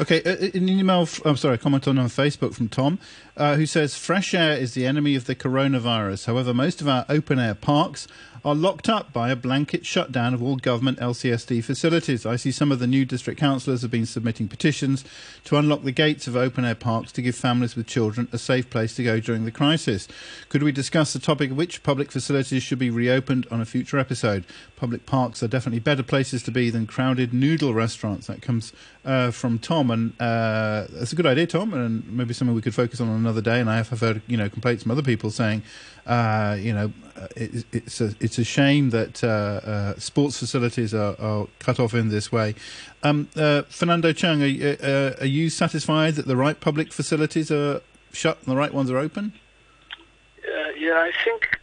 [0.00, 1.02] Okay, uh, uh, an email.
[1.02, 2.98] F- I'm sorry, a comment on on Facebook from Tom,
[3.36, 6.26] uh, who says fresh air is the enemy of the coronavirus.
[6.26, 8.08] However, most of our open air parks
[8.46, 12.24] are locked up by a blanket shutdown of all government LCSD facilities.
[12.24, 15.04] I see some of the new district councillors have been submitting petitions
[15.44, 18.70] to unlock the gates of open air parks to give families with children a safe
[18.70, 20.06] place to go during the crisis.
[20.48, 23.98] Could we discuss the topic of which public facilities should be reopened on a future
[23.98, 24.44] episode?
[24.76, 28.28] Public parks are definitely better places to be than crowded noodle restaurants.
[28.28, 28.72] That comes
[29.04, 32.76] uh, from Tom, and uh, that's a good idea, Tom, and maybe something we could
[32.76, 33.60] focus on another day.
[33.60, 35.62] And I have heard, you know, complaints from other people saying,
[36.06, 40.94] uh, you know, uh, it, it's a it's a shame that uh, uh, sports facilities
[40.94, 42.54] are, are cut off in this way.
[43.02, 47.50] Um, uh, Fernando Cheung, are, you- uh, are you satisfied that the right public facilities
[47.50, 47.80] are
[48.12, 49.32] shut and the right ones are open?
[50.78, 51.58] Yeah, I think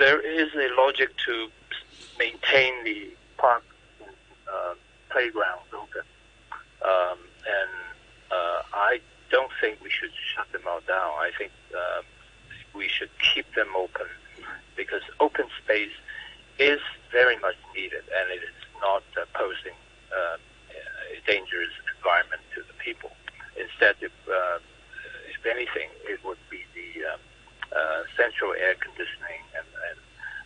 [0.00, 1.48] there is a logic to
[2.18, 3.62] maintain the park
[5.10, 6.02] playgrounds open,
[6.84, 7.70] um, and
[8.74, 11.12] I don't think we should shut them all down.
[11.18, 12.02] I think uh,
[12.74, 14.06] we should keep them open
[14.76, 15.92] because open space
[16.58, 16.80] is
[17.12, 19.74] very much needed, and it is not uh, posing
[20.12, 20.36] uh,
[21.12, 23.10] a dangerous environment to the people.
[23.56, 24.58] Instead, if, uh,
[25.28, 27.16] if anything, it would be the uh,
[27.76, 29.98] uh, central air conditioning and, and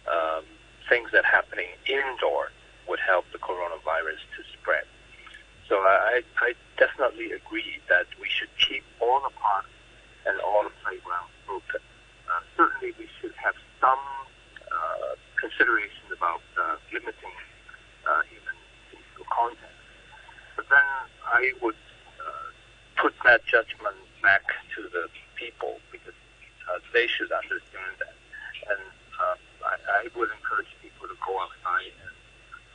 [0.08, 0.44] um,
[0.88, 2.50] things that happening indoor
[2.88, 4.84] would help the coronavirus to spread.
[5.72, 9.72] So I, I definitely agree that we should keep all the parks
[10.28, 11.80] and all the playgrounds open.
[12.28, 14.04] Uh, certainly, we should have some
[14.68, 17.36] uh, consideration about uh, limiting
[18.04, 18.58] uh, human
[18.92, 19.80] physical contact.
[20.60, 20.84] But then
[21.24, 21.80] I would
[22.20, 22.48] uh,
[23.00, 24.44] put that judgment back
[24.76, 25.08] to the
[25.40, 26.20] people because
[26.68, 28.16] uh, they should understand that.
[28.76, 28.84] And
[29.16, 29.36] uh,
[29.72, 32.16] I, I would encourage people to go outside and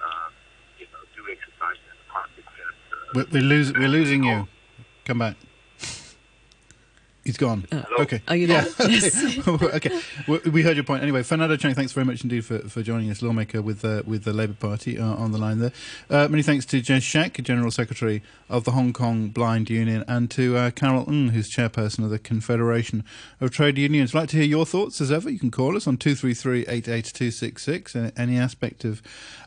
[0.02, 0.34] uh,
[0.82, 2.34] you know do exercise in the park.
[3.14, 4.48] We're, we're, lose, we're losing you.
[5.06, 5.36] Come back.
[7.28, 7.68] He's gone.
[8.00, 8.22] Okay.
[8.30, 8.62] Are you yeah.
[8.78, 8.90] there?
[8.98, 9.46] Yes.
[9.48, 10.00] okay.
[10.30, 11.04] We, we heard your point.
[11.04, 14.24] Anyway, Fernando Cheung, thanks very much indeed for, for joining us, lawmaker with uh, with
[14.24, 15.74] the Labour Party uh, on the line there.
[16.10, 20.32] Uh, many thanks to Jess Shek, General Secretary of the Hong Kong Blind Union, and
[20.32, 23.04] to uh, Carol Ng, who's chairperson of the Confederation
[23.42, 24.16] of Trade Unions.
[24.16, 25.30] I'd like to hear your thoughts as ever.
[25.30, 29.02] You can call us on 233 88266, any aspect of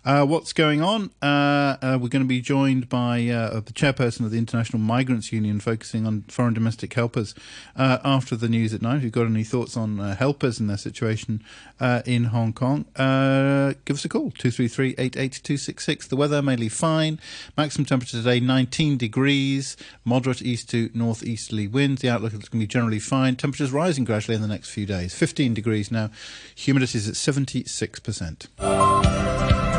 [0.05, 1.11] uh, what's going on.
[1.23, 5.33] Uh, uh, we're going to be joined by uh, the chairperson of the International Migrants
[5.33, 7.35] Union, focusing on foreign domestic helpers
[7.77, 8.97] uh, after the news at night.
[8.97, 11.43] If you've got any thoughts on uh, helpers and their situation
[11.79, 16.09] uh, in Hong Kong, uh, give us a call 233 88266.
[16.09, 17.21] The weather mainly fine.
[17.57, 22.03] Maximum temperature today 19 degrees, moderate east to northeasterly winds.
[22.03, 23.37] The outlook is going to be generally fine.
[23.37, 25.15] Temperatures rising gradually in the next few days.
[25.15, 26.11] 15 degrees now.
[26.55, 29.70] Humidity is at 76%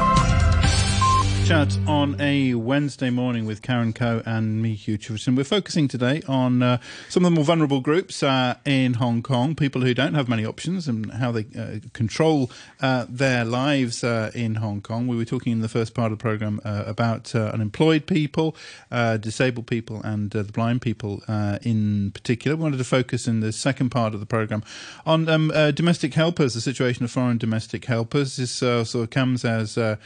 [1.52, 5.36] chat on a Wednesday morning with Karen Coe and me, Hugh Chiverton.
[5.36, 6.78] We're focusing today on uh,
[7.10, 10.46] some of the more vulnerable groups uh, in Hong Kong, people who don't have many
[10.46, 15.08] options and how they uh, control uh, their lives uh, in Hong Kong.
[15.08, 18.56] We were talking in the first part of the program uh, about unemployed people,
[18.90, 21.22] disabled people, and the blind people
[21.64, 22.56] in particular.
[22.56, 24.64] We wanted to focus in the second part of the program
[25.06, 28.38] on um, domestic helpers, the situation of foreign domestic helpers.
[28.38, 29.98] This sort of comes as the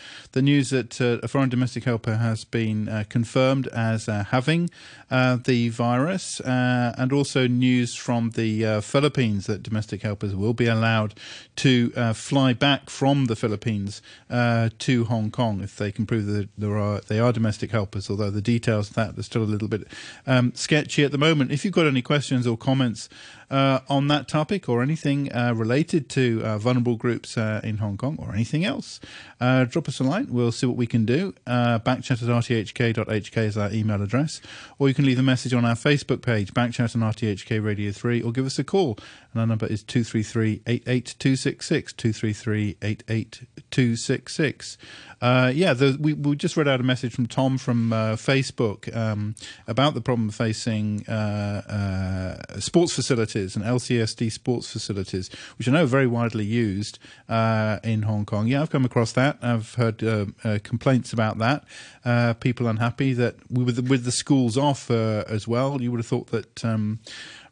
[0.42, 4.70] news that a foreign domestic helper has been uh, confirmed as uh, having
[5.12, 10.54] uh, the virus, uh, and also news from the uh, Philippines that domestic helpers will
[10.54, 11.14] be allowed
[11.58, 16.78] to fly back from the Philippines to Hong Kong if they can prove that there
[16.78, 18.10] are they are domestic helpers.
[18.10, 19.86] Although the details of that are still a little bit
[20.26, 21.52] um, sketchy at the moment.
[21.52, 23.10] If you've got any questions or comments
[23.50, 27.98] uh, on that topic or anything uh, related to uh, vulnerable groups uh, in Hong
[27.98, 29.00] Kong or anything else,
[29.40, 30.28] uh, drop us a line.
[30.30, 31.34] We'll see what we can do.
[31.46, 34.42] Uh, backchat at rthk.hk is our email address.
[34.80, 38.22] Or you can leave a message on our Facebook page, Backchat on RTHK Radio 3,
[38.22, 38.98] or give us a call.
[39.34, 41.94] And our number is 233 88266.
[41.94, 44.78] 233 88266.
[45.26, 48.96] Uh, yeah, the, we, we just read out a message from Tom from uh, Facebook
[48.96, 49.34] um,
[49.68, 55.82] about the problem facing uh, uh sports facilities and LCSD sports facilities, which I know
[55.82, 58.46] are very widely used uh, in Hong Kong.
[58.46, 59.40] Yeah, I've come across that.
[59.42, 60.28] I've heard uh,
[60.62, 62.40] complaints about that.
[62.40, 66.08] people unhappy that we, with, the, with the schools off as well, you would have
[66.08, 66.64] thought that.
[66.64, 67.00] Um,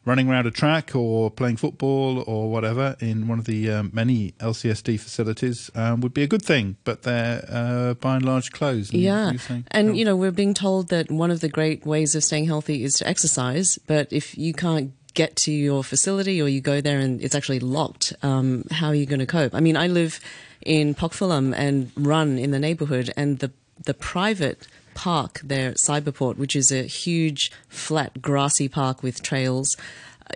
[0.04, 4.32] running around a track or playing football or whatever in one of the um, many
[4.38, 8.92] LCSD facilities um, would be a good thing, but they're uh, by and large closed.
[8.92, 9.32] yeah,
[9.70, 12.84] and you know we're being told that one of the great ways of staying healthy
[12.84, 16.98] is to exercise, but if you can't get to your facility or you go there
[16.98, 19.54] and it's actually locked, um, how are you going to cope?
[19.54, 20.18] I mean, I live
[20.60, 23.52] in Pok Fulam and run in the neighborhood, and the
[23.84, 29.76] the private park there at Cyberport, which is a huge, flat, grassy park with trails,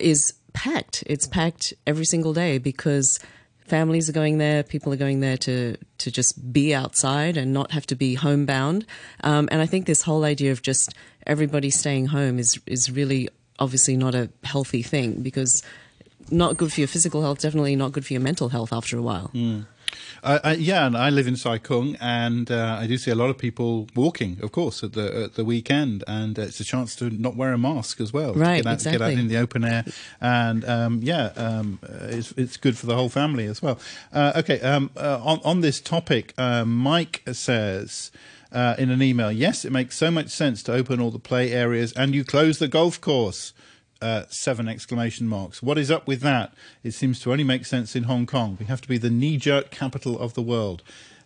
[0.00, 1.04] is packed.
[1.06, 3.18] It's packed every single day because
[3.66, 7.70] families are going there, people are going there to to just be outside and not
[7.72, 8.86] have to be homebound.
[9.22, 10.94] Um, and I think this whole idea of just
[11.26, 15.62] everybody staying home is is really obviously not a healthy thing because
[16.30, 19.02] not good for your physical health, definitely not good for your mental health after a
[19.02, 19.30] while.
[19.34, 19.66] Mm.
[20.22, 23.14] Uh, uh, yeah, and I live in Sai Kung, and uh, I do see a
[23.14, 26.96] lot of people walking, of course, at the at the weekend, and it's a chance
[26.96, 28.34] to not wear a mask as well.
[28.34, 28.98] Right, get out, exactly.
[28.98, 29.84] Get out in the open air,
[30.20, 33.78] and um, yeah, um, it's it's good for the whole family as well.
[34.12, 38.10] Uh, okay, um, uh, on on this topic, uh, Mike says.
[38.52, 41.92] in an email, yes, it makes so much sense to open all the play areas
[41.92, 43.52] and you close the golf course
[44.00, 45.62] uh, seven exclamation marks.
[45.62, 46.52] What is up with that?
[46.82, 48.56] It seems to only make sense in Hong Kong.
[48.58, 50.82] We have to be the knee jerk capital of the world.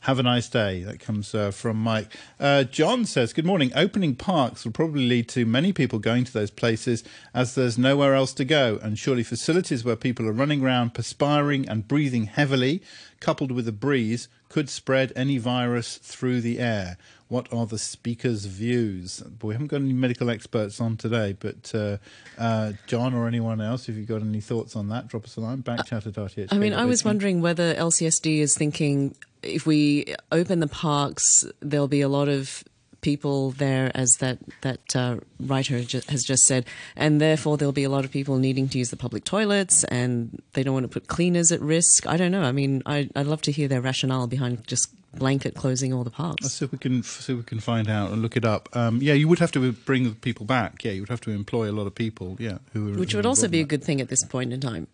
[0.06, 0.82] Have a nice day.
[0.82, 2.12] That comes uh, from Mike.
[2.40, 3.70] Uh, John says, Good morning.
[3.76, 8.16] Opening parks will probably lead to many people going to those places as there's nowhere
[8.16, 8.80] else to go.
[8.82, 12.82] And surely facilities where people are running around, perspiring, and breathing heavily,
[13.20, 16.96] coupled with a breeze, could spread any virus through the air.
[17.32, 19.22] What are the speaker's views?
[19.40, 21.96] We haven't got any medical experts on today, but uh,
[22.36, 25.40] uh, John or anyone else, if you've got any thoughts on that, drop us a
[25.40, 25.62] line.
[25.62, 26.52] Backchat at RTHK.
[26.52, 31.88] I mean, I was wondering whether LCSD is thinking if we open the parks, there'll
[31.88, 32.64] be a lot of
[33.00, 36.66] people there, as that that uh, writer has just said,
[36.96, 40.42] and therefore there'll be a lot of people needing to use the public toilets, and
[40.52, 42.06] they don't want to put cleaners at risk.
[42.06, 42.42] I don't know.
[42.42, 46.10] I mean, I, would love to hear their rationale behind just blanket closing all the
[46.10, 46.62] parks.
[46.62, 48.68] If we can see if we can find out and look it up.
[48.74, 50.84] Um, yeah, you would have to bring people back.
[50.84, 52.36] Yeah, you would have to employ a lot of people.
[52.38, 54.88] Yeah, who which would also be a good thing at this point in time.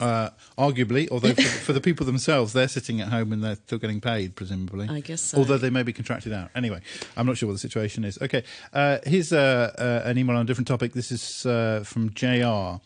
[0.00, 3.78] Uh, arguably, although for, for, the people themselves, they're sitting at home and they're still
[3.78, 4.88] getting paid, presumably.
[4.88, 5.38] I guess so.
[5.38, 6.50] Although they may be contracted out.
[6.56, 6.80] Anyway,
[7.16, 8.18] I'm not sure what the situation is.
[8.20, 8.42] Okay,
[8.72, 10.92] uh, here's uh, uh an email on a different topic.
[10.92, 12.80] This is uh, from JR,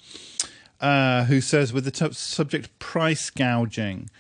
[0.81, 4.11] uh, who says, with the t- subject price gouging,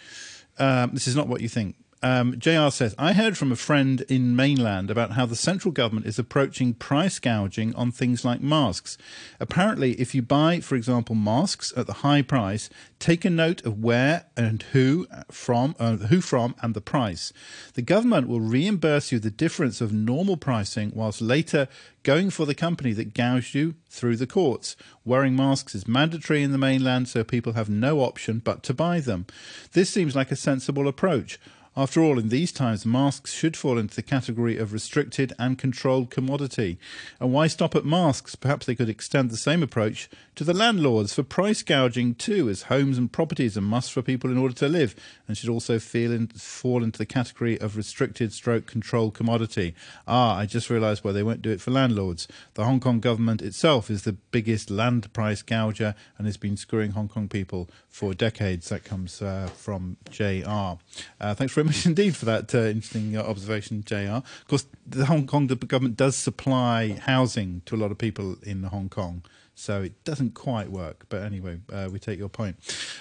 [0.58, 1.76] um, this is not what you think.
[2.02, 6.06] Um, JR says, I heard from a friend in mainland about how the central government
[6.06, 8.98] is approaching price gouging on things like masks.
[9.40, 12.68] Apparently, if you buy, for example, masks at the high price,
[12.98, 17.32] take a note of where and who from, uh, who from and the price.
[17.74, 21.66] The government will reimburse you the difference of normal pricing whilst later
[22.02, 24.76] going for the company that gouged you through the courts.
[25.04, 29.00] Wearing masks is mandatory in the mainland, so people have no option but to buy
[29.00, 29.26] them.
[29.72, 31.40] This seems like a sensible approach.
[31.78, 36.08] After all, in these times, masks should fall into the category of restricted and controlled
[36.08, 36.78] commodity.
[37.20, 38.34] And why stop at masks?
[38.34, 42.62] Perhaps they could extend the same approach to the landlords for price gouging too, as
[42.62, 44.94] homes and properties are must for people in order to live,
[45.28, 49.74] and should also in, fall into the category of restricted stroke controlled commodity.
[50.08, 52.26] Ah, I just realised why they won't do it for landlords.
[52.54, 56.92] The Hong Kong government itself is the biggest land price gouger and has been screwing
[56.92, 58.68] Hong Kong people for decades.
[58.68, 60.76] That comes uh, from JR.
[61.18, 64.20] Uh, thanks very much indeed for that uh, interesting uh, observation, JR.
[64.20, 68.64] Of course, the Hong Kong government does supply housing to a lot of people in
[68.64, 69.22] Hong Kong.
[69.54, 71.06] So it doesn't quite work.
[71.08, 72.56] But anyway, uh, we take your point.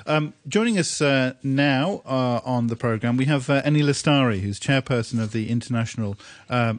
[0.08, 5.50] Um, joining us now on the programme, we have Eni Lestari, who's chairperson of the
[5.50, 6.16] International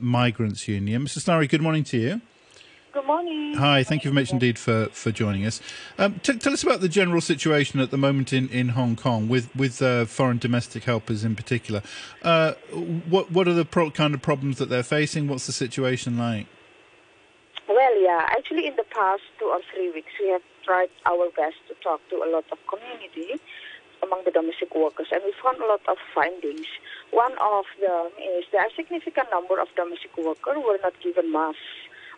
[0.01, 1.05] Migrants Union.
[1.05, 1.19] Mr.
[1.19, 2.23] Lestari, good morning to you.
[2.97, 3.53] Good morning.
[3.53, 5.61] Hi, thank you very much indeed for, for joining us.
[5.99, 9.29] Um, t- tell us about the general situation at the moment in, in Hong Kong
[9.29, 11.83] with with uh, foreign domestic helpers in particular.
[12.23, 12.55] Uh,
[13.07, 15.29] what what are the pro- kind of problems that they're facing?
[15.29, 16.47] What's the situation like?
[17.69, 21.57] Well, yeah, actually, in the past two or three weeks, we have tried our best
[21.69, 23.39] to talk to a lot of community
[24.03, 26.67] among the domestic workers, and we found a lot of findings.
[27.11, 30.95] One of them is there are a significant number of domestic workers who were not
[31.03, 31.61] given masks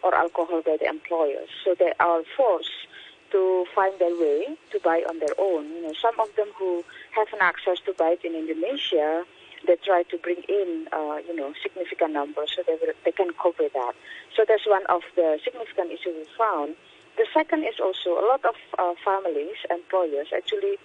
[0.03, 1.49] or alcohol by the employers.
[1.65, 2.87] So they are forced
[3.33, 5.69] to find their way to buy on their own.
[5.69, 6.85] You know, some of them who
[7.15, 9.25] have an access to buy it in Indonesia,
[9.67, 13.29] they try to bring in, uh, you know, significant numbers so they, will, they can
[13.41, 13.93] cover that.
[14.35, 16.77] So that's one of the significant issues we found.
[17.17, 20.79] The second is also a lot of uh, families, employers actually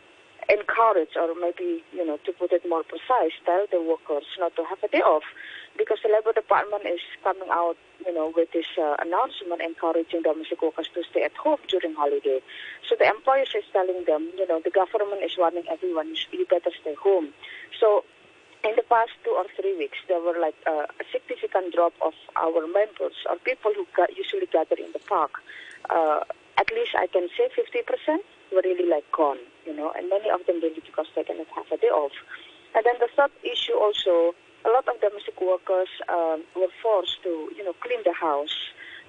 [0.50, 4.64] encourage, or maybe, you know, to put it more precise, tell the workers not to
[4.66, 5.24] have a day off
[5.78, 10.62] because the Labor Department is coming out, you know, with this uh, announcement encouraging domestic
[10.62, 12.40] workers to stay at home during holiday.
[12.88, 16.72] So the employers is telling them, you know, the government is warning everyone, you better
[16.82, 17.34] stay home.
[17.80, 18.04] So
[18.64, 22.14] in the past two or three weeks, there were like uh, a significant drop of
[22.36, 23.86] our members or people who
[24.16, 25.32] usually gather in the park.
[25.90, 26.22] Uh,
[26.58, 28.20] at least I can say 50%
[28.54, 31.66] were really like gone, you know, and many of them really because they cannot have
[31.68, 32.14] half a day off.
[32.76, 34.34] And then the third issue also
[34.66, 38.56] a lot of domestic workers um, were forced to, you know, clean the house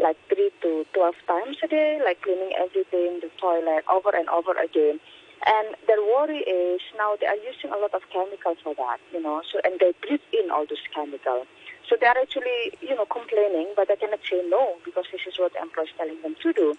[0.02, 4.52] like three to twelve times a day, like cleaning everything, the toilet over and over
[4.58, 4.98] again.
[5.46, 9.22] And their worry is now they are using a lot of chemicals for that, you
[9.22, 11.46] know, so and they breathe in all those chemicals.
[11.88, 15.38] So they are actually, you know, complaining, but they cannot say no because this is
[15.38, 16.74] what the employer is telling them to do.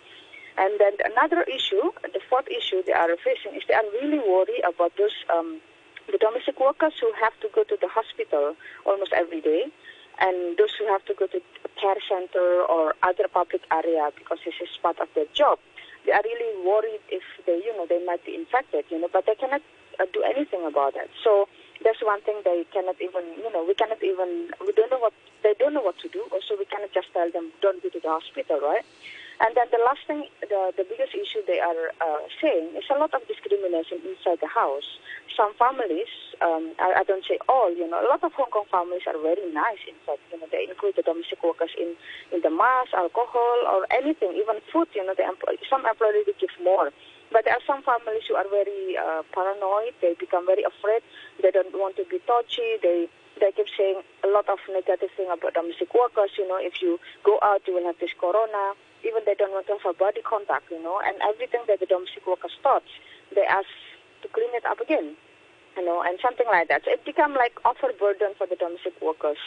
[0.58, 4.64] And then another issue, the fourth issue they are facing is they are really worried
[4.64, 5.60] about those um,
[6.12, 9.66] the domestic workers who have to go to the hospital almost every day,
[10.20, 11.42] and those who have to go to
[11.82, 15.60] care center or other public area because this is part of their job,
[16.06, 19.26] they are really worried if they, you know, they might be infected, you know, but
[19.26, 19.62] they cannot
[20.00, 21.10] uh, do anything about it.
[21.24, 21.48] So
[21.84, 25.14] that's one thing they cannot even, you know, we cannot even, we don't know what,
[25.44, 26.24] they don't know what to do.
[26.32, 28.86] Also, we cannot just tell them, don't go to the hospital, right?
[29.40, 32.96] And then the last thing, the, the biggest issue they are uh, saying is a
[32.96, 34.88] lot of discrimination inside the house.
[35.36, 36.08] Some families,
[36.40, 39.20] um, I, I, don't say all, you know, a lot of Hong Kong families are
[39.20, 39.84] very nice.
[39.84, 42.00] In fact, you know, they include the domestic workers in,
[42.32, 44.88] in the mass, alcohol, or anything, even food.
[44.96, 46.96] You know, the employ- some employees they give more.
[47.36, 50.00] But there are some families who are very uh, paranoid.
[50.00, 51.04] They become very afraid.
[51.44, 52.80] They don't want to be touchy.
[52.80, 56.32] They they keep saying a lot of negative thing about domestic workers.
[56.40, 59.68] You know, if you go out, you will have this corona even they don't want
[59.68, 62.90] to have body contact, you know, and everything that the domestic workers touch,
[63.34, 63.70] they ask
[64.22, 65.16] to clean it up again,
[65.78, 66.84] you know, and something like that.
[66.86, 69.38] So it become like overburden for the domestic workers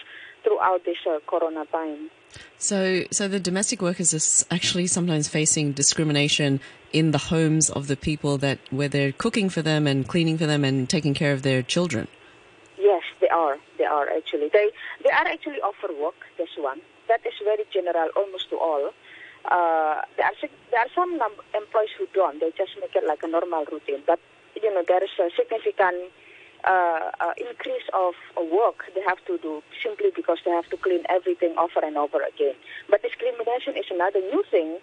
[0.45, 2.11] throughout this uh, corona time.
[2.59, 6.61] So, so the domestic workers are actually sometimes facing discrimination
[6.93, 10.47] in the homes of the people that where they're cooking for them and cleaning for
[10.47, 12.09] them and taking care of their children.
[12.79, 13.59] Yes, they are.
[13.77, 14.51] They are actually.
[14.53, 14.71] They
[15.03, 16.15] they are actually offer work.
[16.37, 18.91] This one that is very general, almost to all.
[19.49, 21.15] Uh, there are there are some
[21.55, 22.41] employees who don't.
[22.41, 24.03] They just make it like a normal routine.
[24.07, 24.21] But
[24.63, 26.13] you know, there is a significant
[26.65, 28.15] uh, uh, increase of
[28.51, 32.19] work they have to do simply because they have to clean everything over and over
[32.19, 32.55] again.
[32.91, 34.79] But discrimination is another new thing,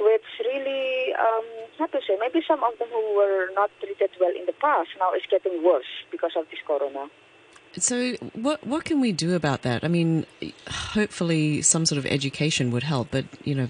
[0.00, 1.44] which really, um,
[1.78, 4.90] how to say, maybe some of them who were not treated well in the past
[4.98, 7.08] now is getting worse because of this corona.
[7.78, 9.84] So, what what can we do about that?
[9.84, 10.26] I mean,
[10.68, 13.12] hopefully, some sort of education would help.
[13.12, 13.68] But you know,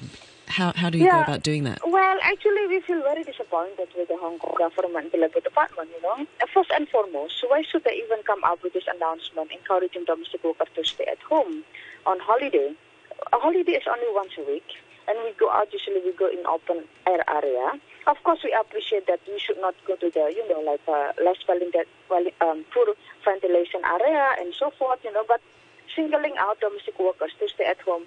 [0.51, 1.19] how how do you Yeah.
[1.19, 1.79] go about doing that?
[1.87, 6.03] Well, actually, we feel very disappointed with the Hong Kong government, the Labour Department, you
[6.03, 6.17] know.
[6.43, 10.43] Uh, First and foremost, why should they even come up with this announcement encouraging domestic
[10.45, 11.65] workers to stay at home
[12.07, 12.75] on holiday?
[13.33, 14.69] A holiday is only once a week,
[15.09, 17.67] and we go out, usually we go in open air area.
[18.07, 21.13] Of course, we appreciate that we should not go to the, you know, like uh,
[21.23, 22.87] less ventilated, well, um, poor
[23.25, 25.41] ventilation area and so forth, you know, but
[25.95, 28.05] singling out domestic workers to stay at home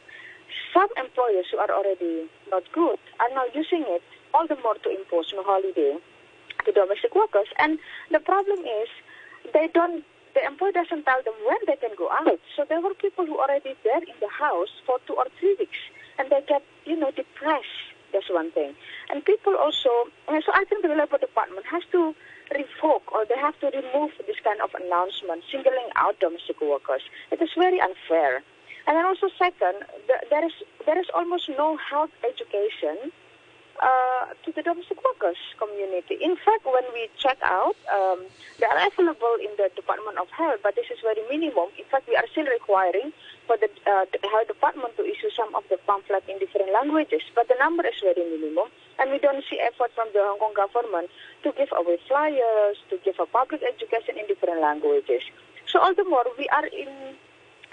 [0.74, 4.02] some employers who are already not good are now using it
[4.34, 5.98] all the more to impose no holiday
[6.66, 7.48] to domestic workers.
[7.60, 7.78] And
[8.12, 8.90] the problem is
[9.54, 10.04] they don't
[10.34, 12.40] the employer doesn't tell them when they can go out.
[12.58, 15.78] So there were people who already there in the house for two or three weeks
[16.18, 17.94] and they get, you know, depressed.
[18.12, 18.74] That's one thing.
[19.10, 19.90] And people also
[20.28, 22.16] so I think the Labour Department has to
[22.50, 27.02] revoke or they have to remove this kind of announcement singling out domestic workers.
[27.32, 28.42] It is very unfair.
[28.88, 30.54] And then also second, the, there is
[30.86, 33.12] there is almost no health education
[33.82, 36.16] uh, to the domestic workers community.
[36.22, 38.28] In fact, when we check out, um,
[38.60, 41.72] they are available in the Department of Health, but this is very minimum.
[41.80, 43.12] In fact, we are still requiring
[43.48, 47.24] for the, uh, the health department to issue some of the pamphlet in different languages,
[47.34, 48.68] but the number is very minimum,
[49.00, 51.10] and we don't see effort from the Hong Kong government
[51.44, 55.24] to give away flyers, to give a public education in different languages.
[55.66, 57.18] So all the more we are in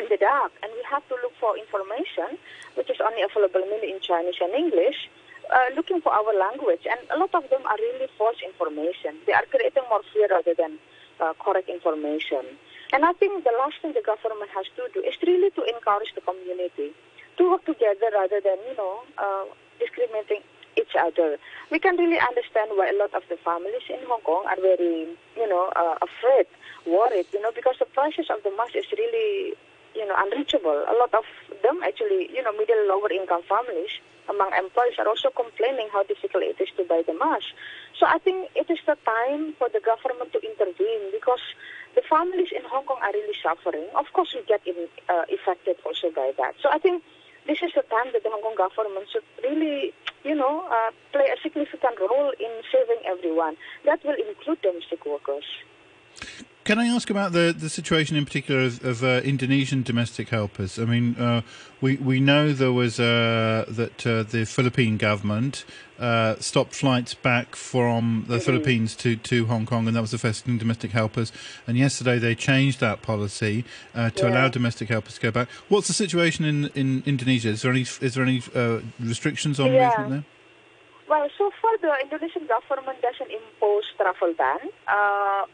[0.00, 2.40] in the dark, and we have to look for information,
[2.74, 5.08] which is only available mainly in Chinese and English,
[5.52, 6.86] uh, looking for our language.
[6.88, 9.20] And a lot of them are really false information.
[9.26, 10.78] They are creating more fear rather than
[11.20, 12.56] uh, correct information.
[12.92, 16.10] And I think the last thing the government has to do is really to encourage
[16.14, 16.96] the community
[17.36, 19.44] to work together rather than, you know, uh,
[19.78, 20.42] discriminating
[20.76, 21.38] each other.
[21.70, 25.08] We can really understand why a lot of the families in Hong Kong are very,
[25.36, 26.46] you know, uh, afraid,
[26.86, 29.54] worried, you know, because the prices of the mask is really
[29.94, 30.84] you know, unreachable.
[30.88, 31.24] A lot of
[31.62, 33.90] them actually, you know, middle lower income families
[34.30, 37.50] among employees are also complaining how difficult it is to buy the mask.
[37.98, 41.42] So I think it is the time for the government to intervene because
[41.94, 43.86] the families in Hong Kong are really suffering.
[43.98, 46.54] Of course, we get in, uh, affected also by that.
[46.62, 47.02] So I think
[47.46, 51.26] this is the time that the Hong Kong government should really, you know, uh, play
[51.26, 53.56] a significant role in saving everyone.
[53.84, 55.44] That will include domestic workers.
[56.70, 60.78] Can I ask about the, the situation in particular of, of uh, Indonesian domestic helpers?
[60.78, 61.42] I mean, uh,
[61.80, 65.64] we we know there was uh, that uh, the Philippine government
[65.98, 70.58] uh, stopped flights back from the Philippines to, to Hong Kong, and that was affecting
[70.58, 71.32] domestic helpers.
[71.66, 75.48] And yesterday they changed that policy uh, to allow domestic helpers to go back.
[75.68, 77.48] What's the situation in, in Indonesia?
[77.48, 79.88] Is there any is there any uh, restrictions on Yeah.
[79.88, 80.24] movement there?
[81.08, 85.46] Well, so far the Indonesian government doesn't impose travel ban, uh,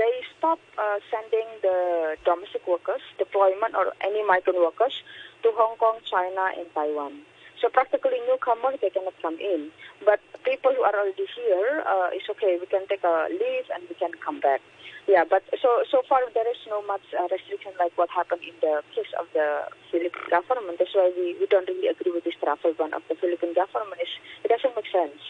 [0.00, 4.96] they stop uh, sending the domestic workers, deployment or any migrant workers
[5.42, 7.20] to Hong Kong, China, and Taiwan.
[7.60, 9.70] So practically newcomers they cannot come in,
[10.04, 12.56] but people who are already here, uh, it's okay.
[12.60, 14.60] We can take a leave and we can come back.
[15.08, 18.54] Yeah, but so so far there is no much uh, restriction like what happened in
[18.60, 20.78] the case of the Philippine government.
[20.78, 24.00] That's why we, we don't really agree with this travel ban of the Philippine government.
[24.00, 24.10] It's,
[24.44, 25.20] it doesn't make sense.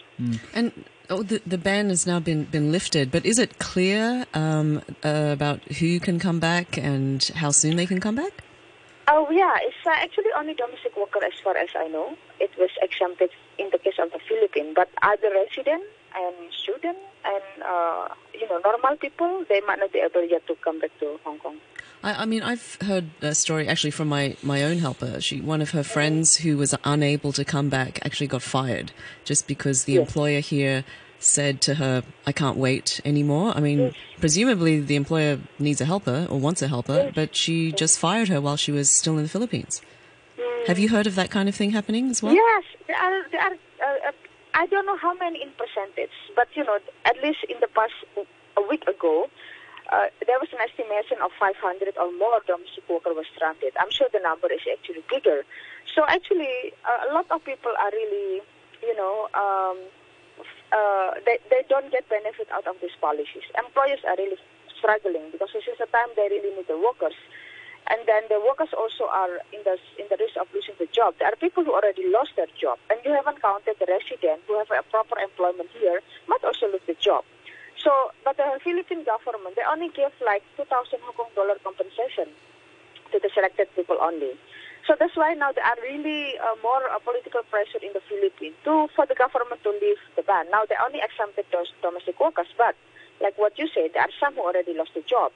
[0.53, 4.81] And oh, the the ban has now been been lifted, but is it clear um,
[5.03, 8.40] uh, about who can come back and how soon they can come back?
[9.13, 12.15] Oh yeah, it's uh, actually only domestic worker as far as I know.
[12.39, 15.83] It was exempted in the case of the Philippines, but other resident
[16.15, 20.55] and student and uh, you know normal people they might not be able yet to
[20.63, 21.57] come back to Hong Kong.
[22.03, 25.19] I, I mean, I've heard a story actually from my, my own helper.
[25.19, 28.91] She, one of her friends who was unable to come back, actually got fired
[29.25, 30.07] just because the Yes.
[30.07, 30.83] employer here
[31.23, 36.27] said to her, "I can't wait anymore." I mean, presumably the employer needs a helper
[36.29, 39.29] or wants a helper, but she just fired her while she was still in the
[39.29, 39.81] Philippines.
[40.67, 42.33] Have you heard of that kind of thing happening as well?
[42.33, 43.29] Yes, there are.
[43.31, 43.57] There are
[44.07, 44.11] uh,
[44.53, 47.93] I don't know how many in percentage, but you know, at least in the past
[48.57, 49.29] a week ago,
[49.91, 53.73] uh, there was an estimation of 500 or more domestic workers were stranded.
[53.79, 55.43] I'm sure the number is actually bigger.
[55.95, 58.41] So actually, uh, a lot of people are really,
[58.83, 59.77] you know, um,
[60.71, 63.45] uh, they they don't get benefit out of these policies.
[63.57, 64.37] Employers are really
[64.77, 67.15] struggling because this is the time they really need the workers.
[67.89, 71.17] And then the workers also are in the in the risk of losing the job.
[71.19, 74.57] There are people who already lost their job, and you haven't counted the resident who
[74.57, 77.25] have a proper employment here might also lose the job.
[77.81, 82.29] So, but the Philippine government, they only give like 2,000 Hong Kong dollar compensation
[83.11, 84.37] to the selected people only.
[84.87, 88.57] So that's why now there are really uh, more uh, political pressure in the Philippines
[88.65, 90.49] to for the government to leave the ban.
[90.49, 92.73] Now they only exempted those domestic workers, but
[93.21, 95.31] like what you said, there are some who already lost their job,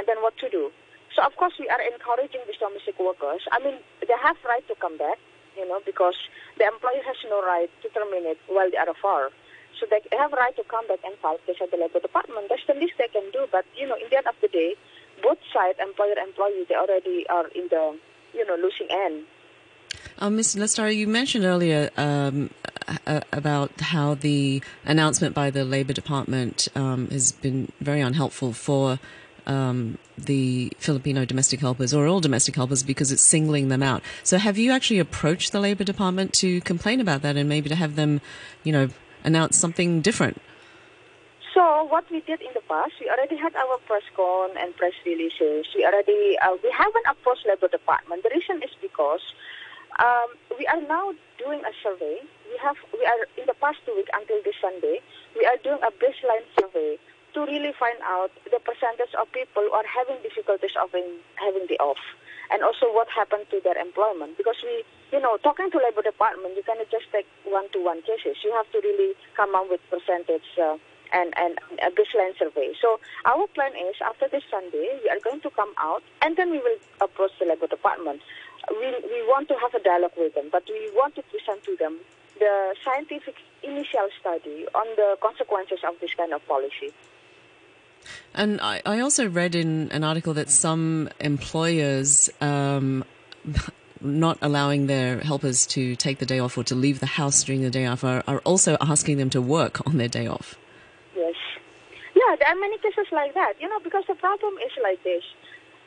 [0.00, 0.72] and then what to do?
[1.12, 3.44] So of course we are encouraging these domestic workers.
[3.52, 5.20] I mean, they have right to come back,
[5.56, 6.16] you know, because
[6.56, 9.28] the employer has no right to terminate while they are afar.
[9.76, 12.48] So they have right to come back and fight this at the labor department.
[12.48, 13.44] That's the least they can do.
[13.52, 14.72] But you know, in the end of the day,
[15.20, 18.00] both sides, employer and employee, they already are in the
[18.36, 19.24] you know, losing end.
[20.18, 20.56] Um, Ms.
[20.56, 22.50] Lestari, you mentioned earlier um,
[23.06, 28.98] uh, about how the announcement by the Labour Department um, has been very unhelpful for
[29.46, 34.02] um, the Filipino domestic helpers or all domestic helpers because it's singling them out.
[34.22, 37.76] So, have you actually approached the Labour Department to complain about that and maybe to
[37.76, 38.20] have them,
[38.64, 38.88] you know,
[39.24, 40.40] announce something different?
[41.56, 44.92] So what we did in the past, we already had our press con and press
[45.08, 45.64] releases.
[45.72, 48.28] We already uh, we haven't approached Labor Department.
[48.28, 49.24] The reason is because
[49.96, 52.20] um, we are now doing a survey.
[52.52, 55.00] We have we are in the past two weeks until this Sunday,
[55.32, 57.00] we are doing a baseline survey
[57.32, 61.64] to really find out the percentage of people who are having difficulties of in, having
[61.72, 62.04] the off,
[62.52, 64.36] and also what happened to their employment.
[64.36, 68.44] Because we, you know, talking to Labor Department, you cannot just take one-to-one cases.
[68.44, 70.44] You have to really come up with percentage.
[70.60, 70.76] Uh,
[71.12, 72.72] and, and a baseline survey.
[72.80, 76.50] So our plan is after this Sunday, we are going to come out and then
[76.50, 78.20] we will approach the Labor Department.
[78.70, 81.76] We, we want to have a dialogue with them, but we want to present to
[81.76, 81.98] them
[82.38, 86.92] the scientific initial study on the consequences of this kind of policy.
[88.34, 93.04] And I, I also read in an article that some employers um,
[94.00, 97.62] not allowing their helpers to take the day off or to leave the house during
[97.62, 100.56] the day off are, are also asking them to work on their day off.
[102.16, 103.60] Yeah, there are many cases like that.
[103.60, 105.22] You know, because the problem is like this.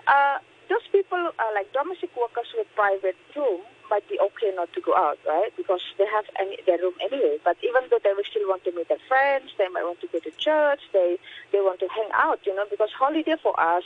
[0.07, 0.37] Uh,
[0.69, 4.93] those people, uh, like domestic workers with private room, might be okay not to go
[4.95, 5.49] out, right?
[5.57, 7.39] Because they have any, their room anyway.
[7.43, 10.19] But even though they still want to meet their friends, they might want to go
[10.21, 11.17] to church, they
[11.51, 13.83] they want to hang out, you know, because holiday for us,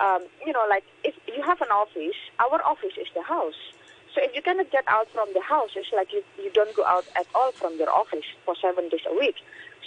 [0.00, 3.58] um, you know, like if you have an office, our office is the house.
[4.14, 6.84] So if you cannot get out from the house, it's like you, you don't go
[6.86, 9.36] out at all from your office for seven days a week.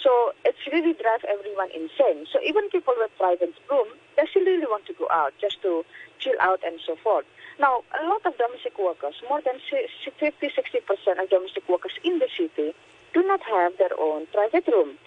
[0.02, 2.26] So it's really drive everyone insane.
[2.32, 5.84] So even people with private room, they still really want to go out just to
[6.18, 7.24] chill out and so forth.
[7.58, 12.28] Now, a lot of domestic workers, more than 50, 60% of domestic workers in the
[12.36, 12.74] city,
[13.14, 14.98] do not have their own private room.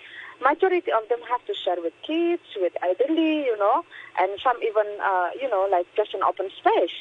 [0.42, 3.84] Majority of them have to share with kids, with elderly, you know,
[4.18, 6.96] and some even, uh, you know, like just an open space.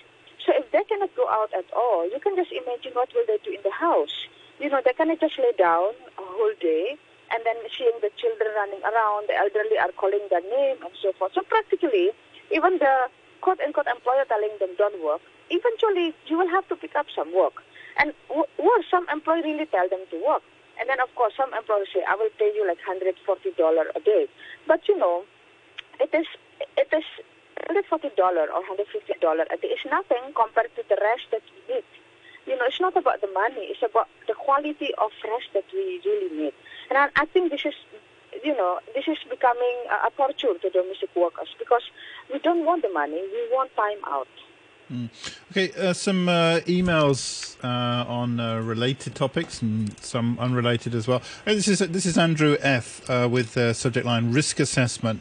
[0.45, 3.39] So if they cannot go out at all, you can just imagine what will they
[3.45, 4.27] do in the house.
[4.59, 6.99] You know, they cannot just lay down a whole day
[7.31, 11.13] and then seeing the children running around, the elderly are calling their name and so
[11.19, 11.33] forth.
[11.35, 12.11] So practically,
[12.51, 13.09] even the
[13.41, 15.21] quote-unquote employer telling them don't work,
[15.51, 17.63] eventually you will have to pick up some work.
[17.99, 18.13] And
[18.59, 20.43] worse, some employer really tell them to work.
[20.81, 24.29] And then, of course, some employers say, I will pay you like $140 a day.
[24.67, 25.25] But, you know,
[25.99, 26.27] it is,
[26.77, 27.05] it is
[27.69, 29.69] $140 or $150 a day.
[29.75, 31.85] It's nothing compared to the rest that we need.
[32.47, 33.67] You know, it's not about the money.
[33.69, 36.55] It's about the quality of rest that we really need.
[36.89, 37.75] And I, I think this is,
[38.45, 41.83] you know, this is becoming a, torture to domestic workers because
[42.33, 44.29] we don't want the money, we want time out.
[44.93, 45.11] Mm.
[45.51, 51.21] Okay, uh, some uh, emails uh, on uh, related topics and some unrelated as well.
[51.47, 55.21] Uh, this is this is Andrew F uh, with the subject line risk assessment.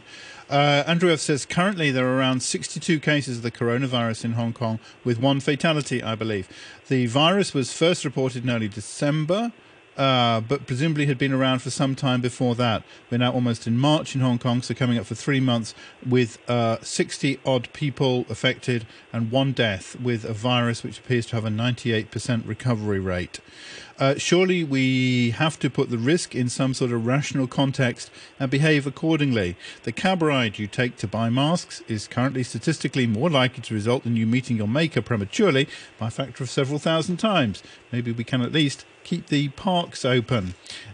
[0.49, 4.79] Andrew F says currently there are around 62 cases of the coronavirus in Hong Kong,
[5.03, 6.47] with one fatality, I believe.
[6.87, 9.51] The virus was first reported in early December
[9.97, 12.83] uh, but presumably had been around for some time before that.
[13.09, 15.73] We're now almost in March in Hong Kong, so coming up for three months
[16.05, 21.35] with uh, 60 odd people affected and one death with a virus which appears to
[21.35, 23.39] have a 98% recovery rate.
[23.99, 28.51] Uh, surely we have to put the risk in some sort of rational context and
[28.51, 29.55] behave accordingly.
[29.83, 34.05] The cab ride you take to buy masks is currently statistically more likely to result
[34.05, 35.67] in you meeting your maker prematurely
[35.97, 37.63] by a factor of several thousand times.
[37.91, 40.53] Maybe we can at least keep the parks open.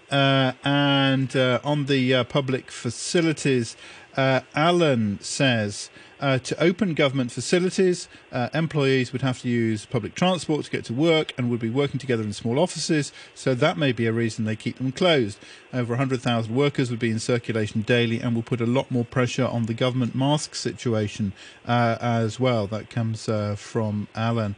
[0.10, 3.76] Uh, and uh, on the uh, public facilities,
[4.16, 5.90] uh, Alan says
[6.24, 10.86] uh, to open government facilities, uh, employees would have to use public transport to get
[10.86, 14.14] to work and would be working together in small offices, so that may be a
[14.14, 15.38] reason they keep them closed.
[15.74, 19.46] Over 100,000 workers would be in circulation daily and will put a lot more pressure
[19.46, 21.34] on the government mask situation
[21.66, 22.68] uh, as well.
[22.68, 24.56] That comes uh, from Alan.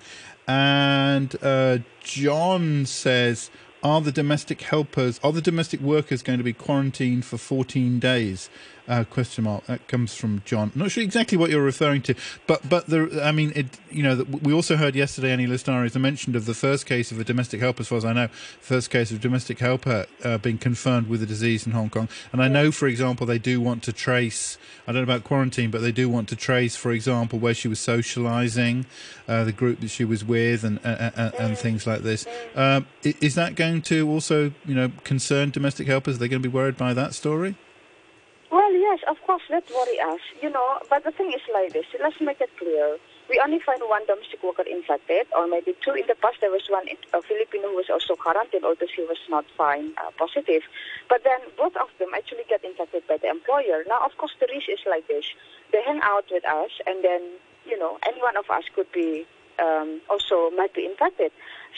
[0.47, 3.49] And uh, John says,
[3.81, 8.51] are the domestic helpers, are the domestic workers going to be quarantined for 14 days?
[8.87, 9.65] Uh, question mark.
[9.65, 10.71] That comes from John.
[10.75, 12.13] Not sure exactly what you're referring to,
[12.45, 16.45] but but I mean, it, you know, we also heard yesterday Eni Lestari mentioned of
[16.45, 19.21] the first case of a domestic helper, as far as I know, first case of
[19.21, 22.07] domestic helper uh, being confirmed with the disease in Hong Kong.
[22.31, 24.59] And I know, for example, they do want to trace.
[24.87, 27.67] I don't know about quarantine, but they do want to trace, for example, where she
[27.67, 28.85] was socialising,
[29.27, 32.27] uh, the group that she was with, and and, and things like this.
[32.55, 36.17] Um, is that going to also, you know, concern domestic helpers?
[36.17, 37.55] Are they going to be worried by that story?
[38.55, 40.79] Well, yes, of course, that worry us, you know.
[40.89, 41.83] But the thing is like this.
[42.01, 42.97] Let's make it clear.
[43.29, 45.91] We only find one domestic worker infected, or maybe two.
[45.91, 49.19] In the past, there was one a Filipino who was also quarantined, although she was
[49.27, 50.63] not fine uh, positive.
[51.09, 53.83] But then both of them actually get infected by the employer.
[53.89, 55.25] Now, of course, the risk is like this.
[55.73, 57.35] They hang out with us, and then,
[57.67, 59.27] you know, any one of us could be
[59.59, 61.31] um, also might be infected.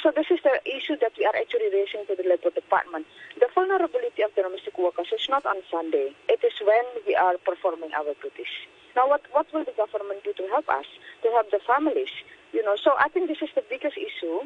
[0.04, 3.08] So this is the issue that we are actually raising to the Labour Department.
[3.42, 6.14] The vulnerability of the domestic workers is not on Sunday.
[6.30, 8.54] It is when we are performing our duties.
[8.96, 10.86] Now, what, what will the government do to help us,
[11.24, 12.14] to help the families?
[12.54, 14.46] You know, so I think this is the biggest issue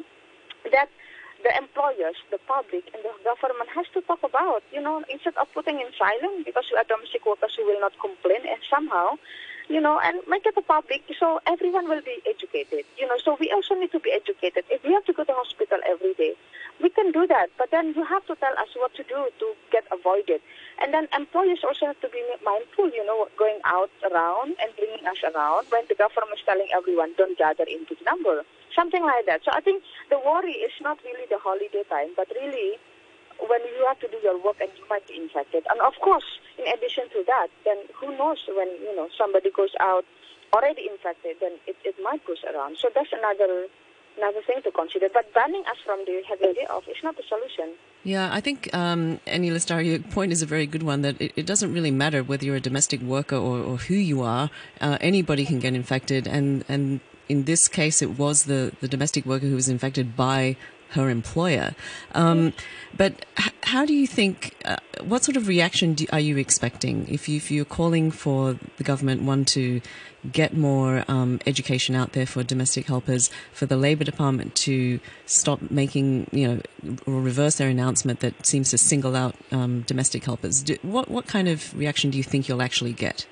[0.72, 0.88] that
[1.44, 4.62] the employers, the public, and the government has to talk about.
[4.72, 7.92] You know, instead of putting in silence because we are domestic workers who will not
[8.00, 9.20] complain, and somehow
[9.72, 12.84] you know, and make it a public so everyone will be educated.
[13.00, 14.64] You know, so we also need to be educated.
[14.68, 16.34] If we have to go to hospital every day,
[16.82, 17.48] we can do that.
[17.56, 20.42] But then you have to tell us what to do to get avoided.
[20.80, 25.06] And then employers also have to be mindful, you know, going out around and bringing
[25.08, 28.44] us around when the government is telling everyone don't gather in big number.
[28.76, 29.40] Something like that.
[29.44, 32.76] So I think the worry is not really the holiday time, but really
[33.48, 35.64] when you have to do your work and you might be infected.
[35.70, 36.26] And of course,
[36.58, 40.04] in addition to that, then who knows when you know somebody goes out
[40.52, 42.76] already infected, then it, it might goes around.
[42.78, 43.66] So that's another
[44.18, 45.08] another thing to consider.
[45.12, 47.74] But banning us from the having day off is not the solution.
[48.04, 51.32] Yeah, I think, um, Eni Lestari, your point is a very good one that it,
[51.36, 54.50] it, doesn't really matter whether you're a domestic worker or, or who you are.
[54.80, 56.26] Uh, anybody can get infected.
[56.26, 60.56] And, and in this case, it was the, the domestic worker who was infected by
[60.92, 61.74] her employer.
[62.14, 62.52] Um,
[62.96, 64.54] but h- how do you think?
[64.64, 68.58] Uh, what sort of reaction do, are you expecting if, you, if you're calling for
[68.76, 69.80] the government one to
[70.30, 75.70] get more um, education out there for domestic helpers, for the Labour Department to stop
[75.70, 76.60] making you know
[77.06, 80.62] or reverse their announcement that seems to single out um, domestic helpers?
[80.62, 83.26] Do, what what kind of reaction do you think you'll actually get?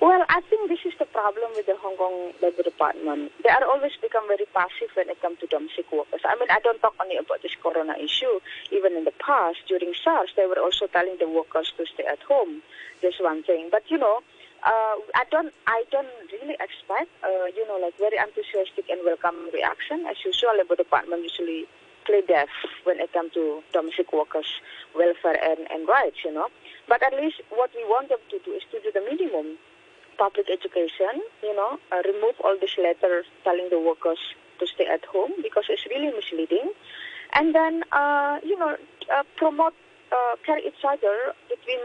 [0.00, 3.32] Well, I think this is the problem with the Hong Kong Labour Department.
[3.44, 6.24] They are always become very passive when it comes to domestic workers.
[6.24, 8.40] I mean, I don't talk only about this corona issue.
[8.72, 12.18] Even in the past, during SARS, they were also telling the workers to stay at
[12.24, 12.62] home.
[13.02, 13.68] That's one thing.
[13.70, 14.24] But, you know,
[14.64, 19.52] uh, I don't, I don't really expect, uh, you know, like very enthusiastic and welcome
[19.52, 20.08] reaction.
[20.08, 21.68] As usual, Labour Department usually
[22.08, 22.48] play deaf
[22.84, 24.64] when it comes to domestic workers'
[24.96, 26.48] welfare and, and rights, you know.
[26.88, 29.60] But at least what we want them to do is to do the minimum
[30.20, 34.20] public education, you know, uh, remove all these letters telling the workers
[34.60, 36.70] to stay at home because it's really misleading.
[37.32, 38.76] And then, uh, you know,
[39.08, 39.72] uh, promote
[40.12, 41.80] uh, care each other between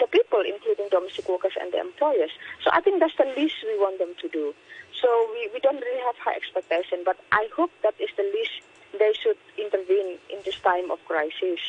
[0.00, 2.30] the people, including domestic workers and the employers.
[2.64, 4.52] So I think that's the least we want them to do.
[5.00, 8.66] So we, we don't really have high expectation, but I hope that is the least
[8.98, 11.60] they should intervene in this time of crisis.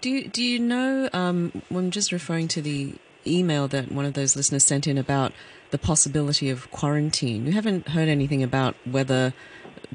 [0.00, 2.94] Do you, do you know, um, I'm just referring to the
[3.26, 5.32] email that one of those listeners sent in about
[5.70, 7.44] the possibility of quarantine.
[7.44, 9.32] We haven't heard anything about whether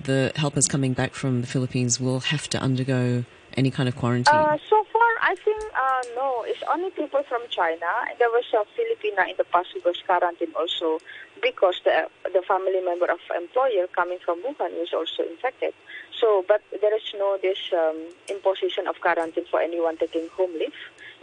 [0.01, 3.26] the helpers coming back from the Philippines will have to undergo
[3.57, 4.36] any kind of quarantine.
[4.36, 6.43] Uh, so far, I think uh, no.
[6.47, 7.88] It's only people from China.
[8.19, 10.99] There was a Filipina in the past who was quarantined also
[11.41, 15.73] because the the family member of employer coming from Wuhan was also infected.
[16.19, 17.97] So, but there is no this um,
[18.30, 20.73] imposition of quarantine for anyone taking home leave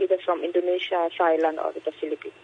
[0.03, 2.34] either from Indonesia, Thailand, or the Philippines.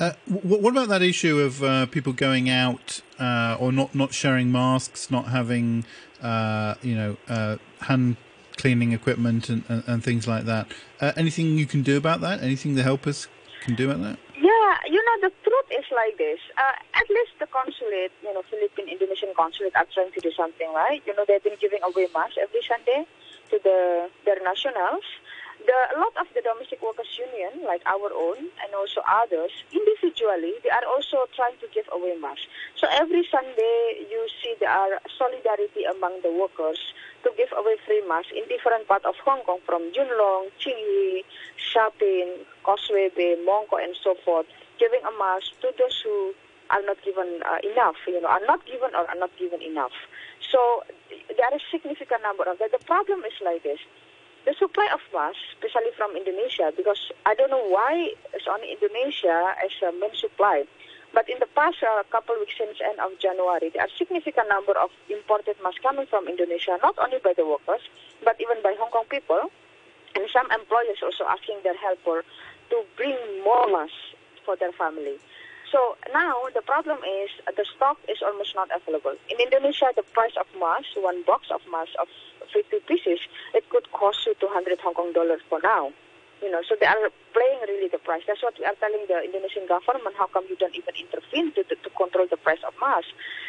[0.00, 4.50] Uh, what about that issue of uh, people going out uh, or not, not sharing
[4.50, 5.84] masks, not having
[6.22, 8.16] uh, you know uh, hand
[8.56, 10.72] cleaning equipment and, and, and things like that?
[11.00, 12.42] Uh, anything you can do about that?
[12.42, 13.28] Anything the helpers
[13.64, 14.18] can do about that?
[14.36, 16.40] Yeah, you know the truth is like this.
[16.56, 21.02] at least the consulate, you know, Philippine Indonesian consulate are trying to do something, right?
[21.06, 23.06] You know, they've been giving away masks every Sunday
[23.50, 25.04] to the their nationals
[25.66, 30.58] the, a lot of the domestic workers union, like our own and also others, individually,
[30.62, 32.46] they are also trying to give away masks.
[32.76, 36.78] So every Sunday, you see there are solidarity among the workers
[37.22, 40.76] to give away free masks in different parts of Hong Kong, from Yuen Long, Tsing
[40.76, 41.24] Yi,
[41.56, 44.46] Sha Tin, Causeway Bay, Mong Kok, and so forth,
[44.78, 46.34] giving a mask to those who
[46.70, 49.92] are not given uh, enough, you know, are not given or are not given enough.
[50.50, 52.72] So there is a significant number of that.
[52.72, 53.78] The problem is like this
[54.44, 59.54] the supply of masks, especially from Indonesia, because I don't know why it's only Indonesia
[59.62, 60.64] as a main supply.
[61.14, 64.48] But in the past uh, couple of weeks since end of January, there are significant
[64.48, 67.84] number of imported masks coming from Indonesia, not only by the workers,
[68.24, 69.52] but even by Hong Kong people.
[70.16, 72.24] And some employers also asking their helper
[72.70, 75.20] to bring more masks for their family.
[75.70, 79.16] So now the problem is the stock is almost not available.
[79.28, 82.08] In Indonesia, the price of masks, one box of masks of
[82.52, 83.20] 50 pieces,
[83.54, 85.92] it could cost you 200 Hong Kong dollars for now.
[86.42, 86.98] You know, so they are
[87.32, 88.22] playing really the price.
[88.26, 90.16] That's what we are telling the Indonesian government.
[90.18, 93.04] How come you don't even intervene to, to, to control the price of mass?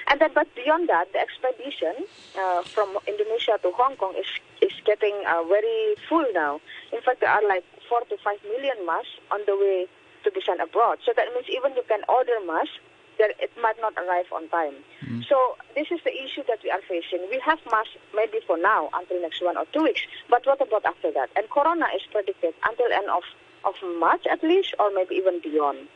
[0.07, 2.05] And then, but beyond that, the expedition
[2.37, 4.29] uh, from Indonesia to Hong Kong is
[4.61, 6.61] is getting uh, very full now.
[6.93, 9.89] In fact, there are like four to five million masks on the way
[10.23, 10.99] to be sent abroad.
[11.01, 12.77] So that means even you can order masks,
[13.19, 14.75] that it might not arrive on time.
[15.05, 15.23] Mm.
[15.27, 17.25] So this is the issue that we are facing.
[17.29, 20.85] We have masks maybe for now until next one or two weeks, but what about
[20.85, 21.29] after that?
[21.35, 23.23] And Corona is predicted until end of
[23.65, 25.87] of March at least, or maybe even beyond.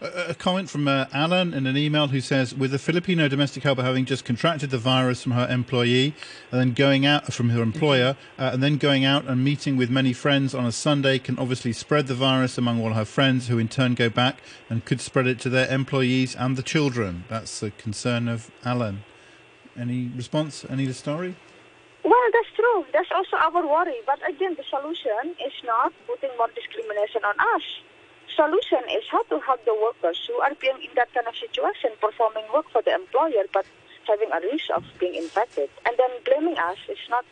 [0.00, 3.82] A, comment from uh, Alan in an email who says, with a Filipino domestic helper
[3.82, 6.14] having just contracted the virus from her employee,
[6.52, 9.90] and then going out from her employer, uh, and then going out and meeting with
[9.90, 13.58] many friends on a Sunday, can obviously spread the virus among all her friends, who
[13.58, 14.40] in turn go back
[14.70, 17.24] and could spread it to their employees and the children.
[17.28, 19.02] That's the concern of Alan.
[19.76, 20.64] Any response?
[20.70, 21.34] Any story?
[22.04, 22.86] Well, that's true.
[22.92, 23.98] That's also our worry.
[24.06, 27.62] But again, the solution is not putting more discrimination on us.
[28.38, 31.90] Solution is how to help the workers who are being in that kind of situation,
[32.00, 33.66] performing work for the employer, but
[34.06, 37.24] having a risk of being infected, and then blaming us is not.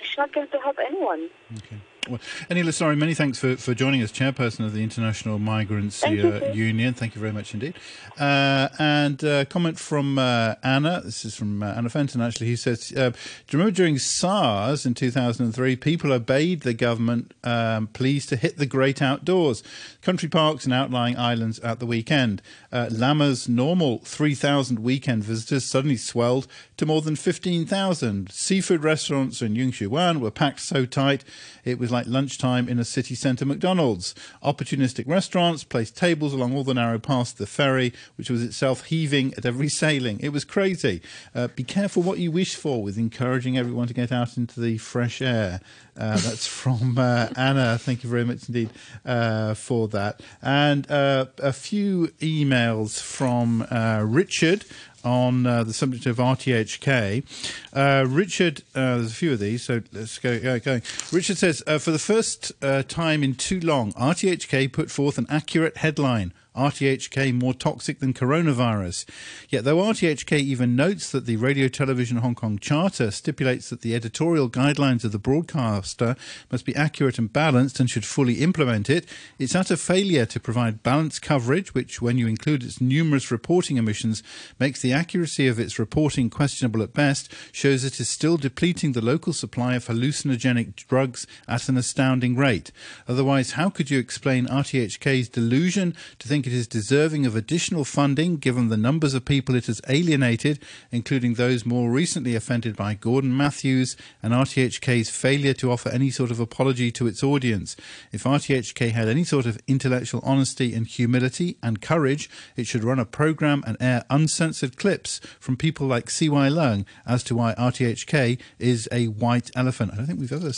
[0.00, 1.30] It's not going to help anyone.
[1.56, 1.80] Okay.
[2.18, 6.52] Anila, sorry, many thanks for, for joining us, Chairperson of the International Migrants uh.
[6.54, 6.94] Union.
[6.94, 7.74] Thank you very much indeed.
[8.18, 11.00] Uh, and uh, comment from uh, Anna.
[11.04, 12.48] This is from uh, Anna Fenton, actually.
[12.48, 13.16] He says, uh, Do
[13.50, 18.66] you remember during SARS in 2003, people obeyed the government um, pleas to hit the
[18.66, 19.62] great outdoors,
[20.02, 22.42] country parks and outlying islands at the weekend.
[22.72, 26.46] Uh, Lamma's normal 3,000 weekend visitors suddenly swelled
[26.76, 28.30] to more than 15,000.
[28.30, 31.24] Seafood restaurants in Yung Wan were packed so tight
[31.64, 34.14] it was like lunchtime in a city centre McDonald's.
[34.42, 38.84] Opportunistic restaurants placed tables along all the narrow paths to the ferry, which was itself
[38.86, 40.20] heaving at every sailing.
[40.20, 41.00] It was crazy.
[41.34, 44.78] Uh, be careful what you wish for with encouraging everyone to get out into the
[44.78, 45.60] fresh air.
[45.96, 47.78] Uh, that's from uh, Anna.
[47.78, 48.70] Thank you very much indeed
[49.04, 50.20] uh, for that.
[50.42, 54.64] And uh, a few emails from uh, Richard
[55.04, 57.24] on uh, the subject of RTHK.
[57.72, 60.82] Uh, Richard, uh, there's a few of these, so let's go uh, going.
[61.12, 65.26] Richard says, uh, for the first uh, time in too long, RTHK put forth an
[65.28, 66.32] accurate headline.
[66.56, 69.06] RTHK more toxic than coronavirus.
[69.48, 73.94] Yet, though RTHK even notes that the Radio Television Hong Kong Charter stipulates that the
[73.94, 76.16] editorial guidelines of the broadcaster
[76.50, 79.06] must be accurate and balanced and should fully implement it,
[79.38, 84.22] its utter failure to provide balanced coverage, which, when you include its numerous reporting omissions,
[84.58, 89.00] makes the accuracy of its reporting questionable at best, shows it is still depleting the
[89.00, 92.72] local supply of hallucinogenic drugs at an astounding rate.
[93.08, 98.36] Otherwise, how could you explain RTHK's delusion to think it is deserving of additional funding
[98.36, 100.58] given the numbers of people it has alienated,
[100.90, 106.30] including those more recently offended by Gordon Matthews and RTHK's failure to offer any sort
[106.30, 107.76] of apology to its audience?
[108.12, 112.98] If RTHK had any sort of intellectual honesty and humility and courage, it should run
[112.98, 118.38] a program and air uncensored clips from people like CY Leung as to why RTHK
[118.58, 119.92] is a white elephant.
[119.92, 120.52] I don't think we've ever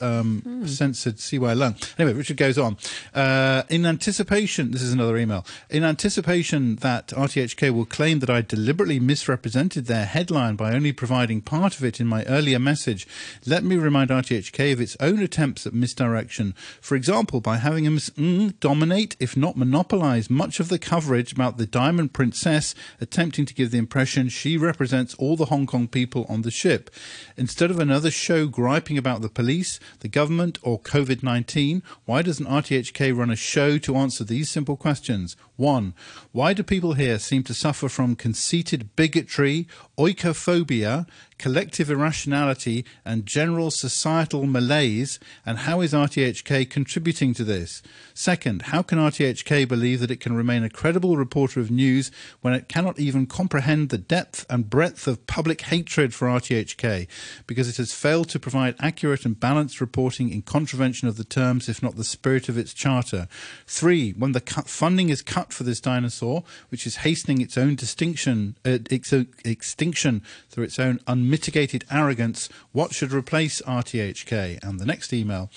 [0.00, 1.98] um, censored CY Leung.
[1.98, 2.76] Anyway, Richard goes on.
[3.14, 5.46] Uh, in anticipation, this is another email.
[5.68, 11.42] In anticipation that RTHK will claim that I deliberately misrepresented their headline by only providing
[11.42, 13.06] part of it in my earlier message,
[13.46, 16.54] let me remind RTHK of its own attempts at misdirection.
[16.80, 18.12] For example, by having Ms.
[18.16, 23.46] Ng mm, dominate, if not monopolize, much of the coverage about the Diamond Princess, attempting
[23.46, 26.90] to give the impression she represents all the Hong Kong people on the ship.
[27.36, 32.46] Instead of another show griping about the police, the government, or COVID 19, why doesn't
[32.46, 35.09] RTHK run a show to answer these simple questions?
[35.56, 35.94] One,
[36.32, 39.66] why do people here seem to suffer from conceited bigotry,
[39.98, 41.06] oikophobia,
[41.40, 45.18] collective irrationality, and general societal malaise?
[45.44, 47.82] And how is RTHK contributing to this?
[48.14, 52.10] Second, how can RTHK believe that it can remain a credible reporter of news
[52.42, 57.08] when it cannot even comprehend the depth and breadth of public hatred for RTHK
[57.46, 61.68] because it has failed to provide accurate and balanced reporting in contravention of the terms,
[61.68, 63.26] if not the spirit of its charter?
[63.66, 68.56] Three, when the funding is cut for this dinosaur, which is hastening its own distinction,
[68.64, 71.00] uh, extinction through its own
[71.30, 72.48] unmitigated arrogance.
[72.72, 74.58] What should replace RTHK?
[74.64, 75.48] And the next email.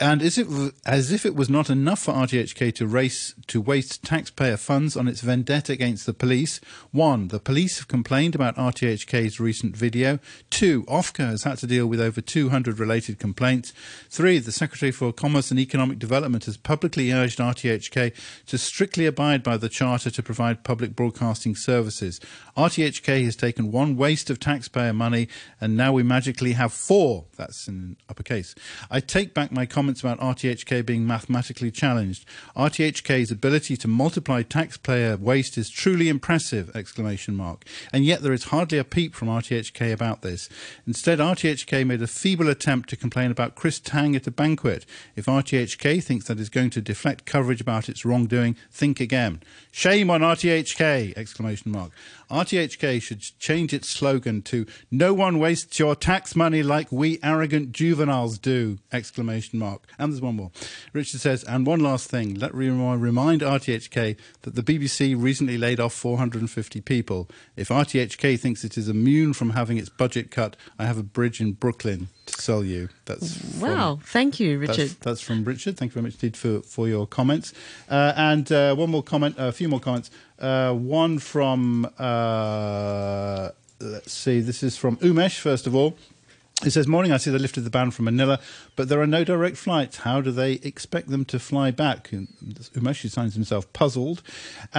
[0.00, 0.48] And is it
[0.84, 5.06] as if it was not enough for RTHK to race to waste taxpayer funds on
[5.06, 6.60] its vendetta against the police?
[6.90, 10.18] One, the police have complained about RTHK's recent video.
[10.50, 13.72] Two, Ofca has had to deal with over 200 related complaints.
[14.08, 18.12] Three, the Secretary for Commerce and Economic Development has publicly urged RTHK
[18.46, 22.20] to strictly abide by the Charter to provide public broadcasting services.
[22.56, 25.19] RTHK has taken one waste of taxpayer money,
[25.60, 27.24] and now we magically have four.
[27.36, 28.54] That's in uppercase.
[28.90, 32.24] I take back my comments about RTHK being mathematically challenged.
[32.56, 36.74] RTHK's ability to multiply taxpayer waste is truly impressive!
[36.74, 37.64] Exclamation mark.
[37.92, 40.48] And yet there is hardly a peep from RTHK about this.
[40.86, 44.86] Instead, RTHK made a feeble attempt to complain about Chris Tang at a banquet.
[45.16, 49.42] If RTHK thinks that is going to deflect coverage about its wrongdoing, think again.
[49.70, 51.16] Shame on RTHK!
[51.16, 51.92] Exclamation mark.
[52.30, 57.72] RTHK should change its slogan to "No one wastes your tax money like we arrogant
[57.72, 59.86] juveniles do!" Exclamation mark.
[59.98, 60.52] And there's one more.
[60.92, 62.34] Richard says, and one last thing.
[62.34, 67.28] Let me remind RTHK that the BBC recently laid off 450 people.
[67.56, 71.40] If RTHK thinks it is immune from having its budget cut, I have a bridge
[71.40, 72.88] in Brooklyn to sell you.
[73.04, 73.98] That's from, wow.
[74.04, 74.76] Thank you, Richard.
[74.76, 75.76] That's, that's, from Richard.
[75.76, 77.52] Thank you very much indeed for for your comments.
[77.88, 79.34] Uh, and uh, one more comment.
[79.38, 80.10] A few more comments.
[80.40, 85.96] Uh, one from, uh, let's see, this is from Umesh, first of all.
[86.62, 88.38] It says, Morning, I see they lifted the ban from Manila,
[88.76, 89.98] but there are no direct flights.
[89.98, 92.10] How do they expect them to fly back?
[92.10, 94.22] Umesh signs himself puzzled.
[94.74, 94.78] Uh,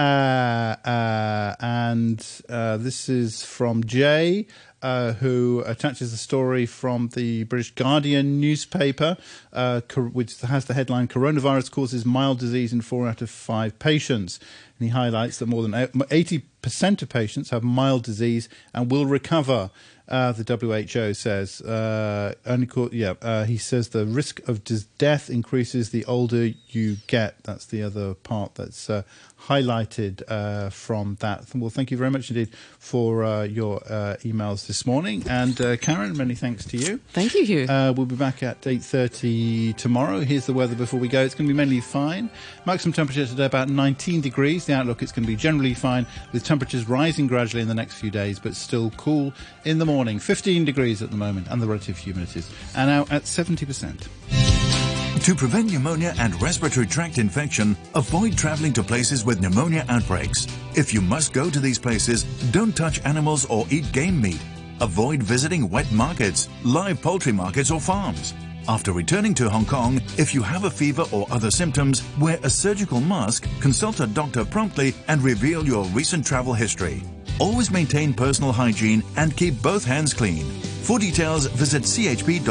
[0.84, 4.46] uh, and uh, this is from Jay.
[4.82, 9.16] Uh, who attaches a story from the British Guardian newspaper,
[9.52, 14.40] uh, which has the headline Coronavirus causes mild disease in four out of five patients.
[14.80, 19.70] And he highlights that more than 80% of patients have mild disease and will recover.
[20.08, 24.62] Uh, the WHO says, uh, only caught, yeah, uh, he says the risk of
[24.98, 27.42] death increases the older you get.
[27.44, 29.02] That's the other part that's uh,
[29.48, 31.46] highlighted uh, from that.
[31.54, 35.24] Well, thank you very much indeed for uh, your uh, emails this morning.
[35.28, 37.00] And uh, Karen, many thanks to you.
[37.12, 37.66] Thank you, Hugh.
[37.68, 40.20] Uh, we'll be back at 8.30 tomorrow.
[40.20, 41.22] Here's the weather before we go.
[41.22, 42.30] It's going to be mainly fine.
[42.66, 44.66] Maximum temperature today about 19 degrees.
[44.66, 47.94] The outlook is going to be generally fine with temperatures rising gradually in the next
[47.94, 49.32] few days, but still cool
[49.64, 50.18] in the morning.
[50.18, 52.50] 15 degrees at the moment and the relative humidities.
[52.76, 54.81] And now at 70%.
[55.20, 60.48] To prevent pneumonia and respiratory tract infection, avoid traveling to places with pneumonia outbreaks.
[60.74, 64.40] If you must go to these places, don't touch animals or eat game meat.
[64.80, 68.34] Avoid visiting wet markets, live poultry markets or farms.
[68.66, 72.50] After returning to Hong Kong, if you have a fever or other symptoms, wear a
[72.50, 77.00] surgical mask, consult a doctor promptly, and reveal your recent travel history.
[77.38, 80.44] Always maintain personal hygiene and keep both hands clean.
[80.82, 82.42] For details, visit chp.gov.hk.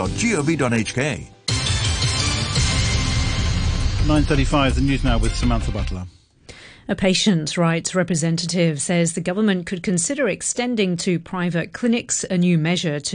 [4.05, 6.05] 9.35, the news now with Samantha Butler.
[6.87, 12.57] A patient rights representative says the government could consider extending to private clinics a new
[12.57, 13.09] measure to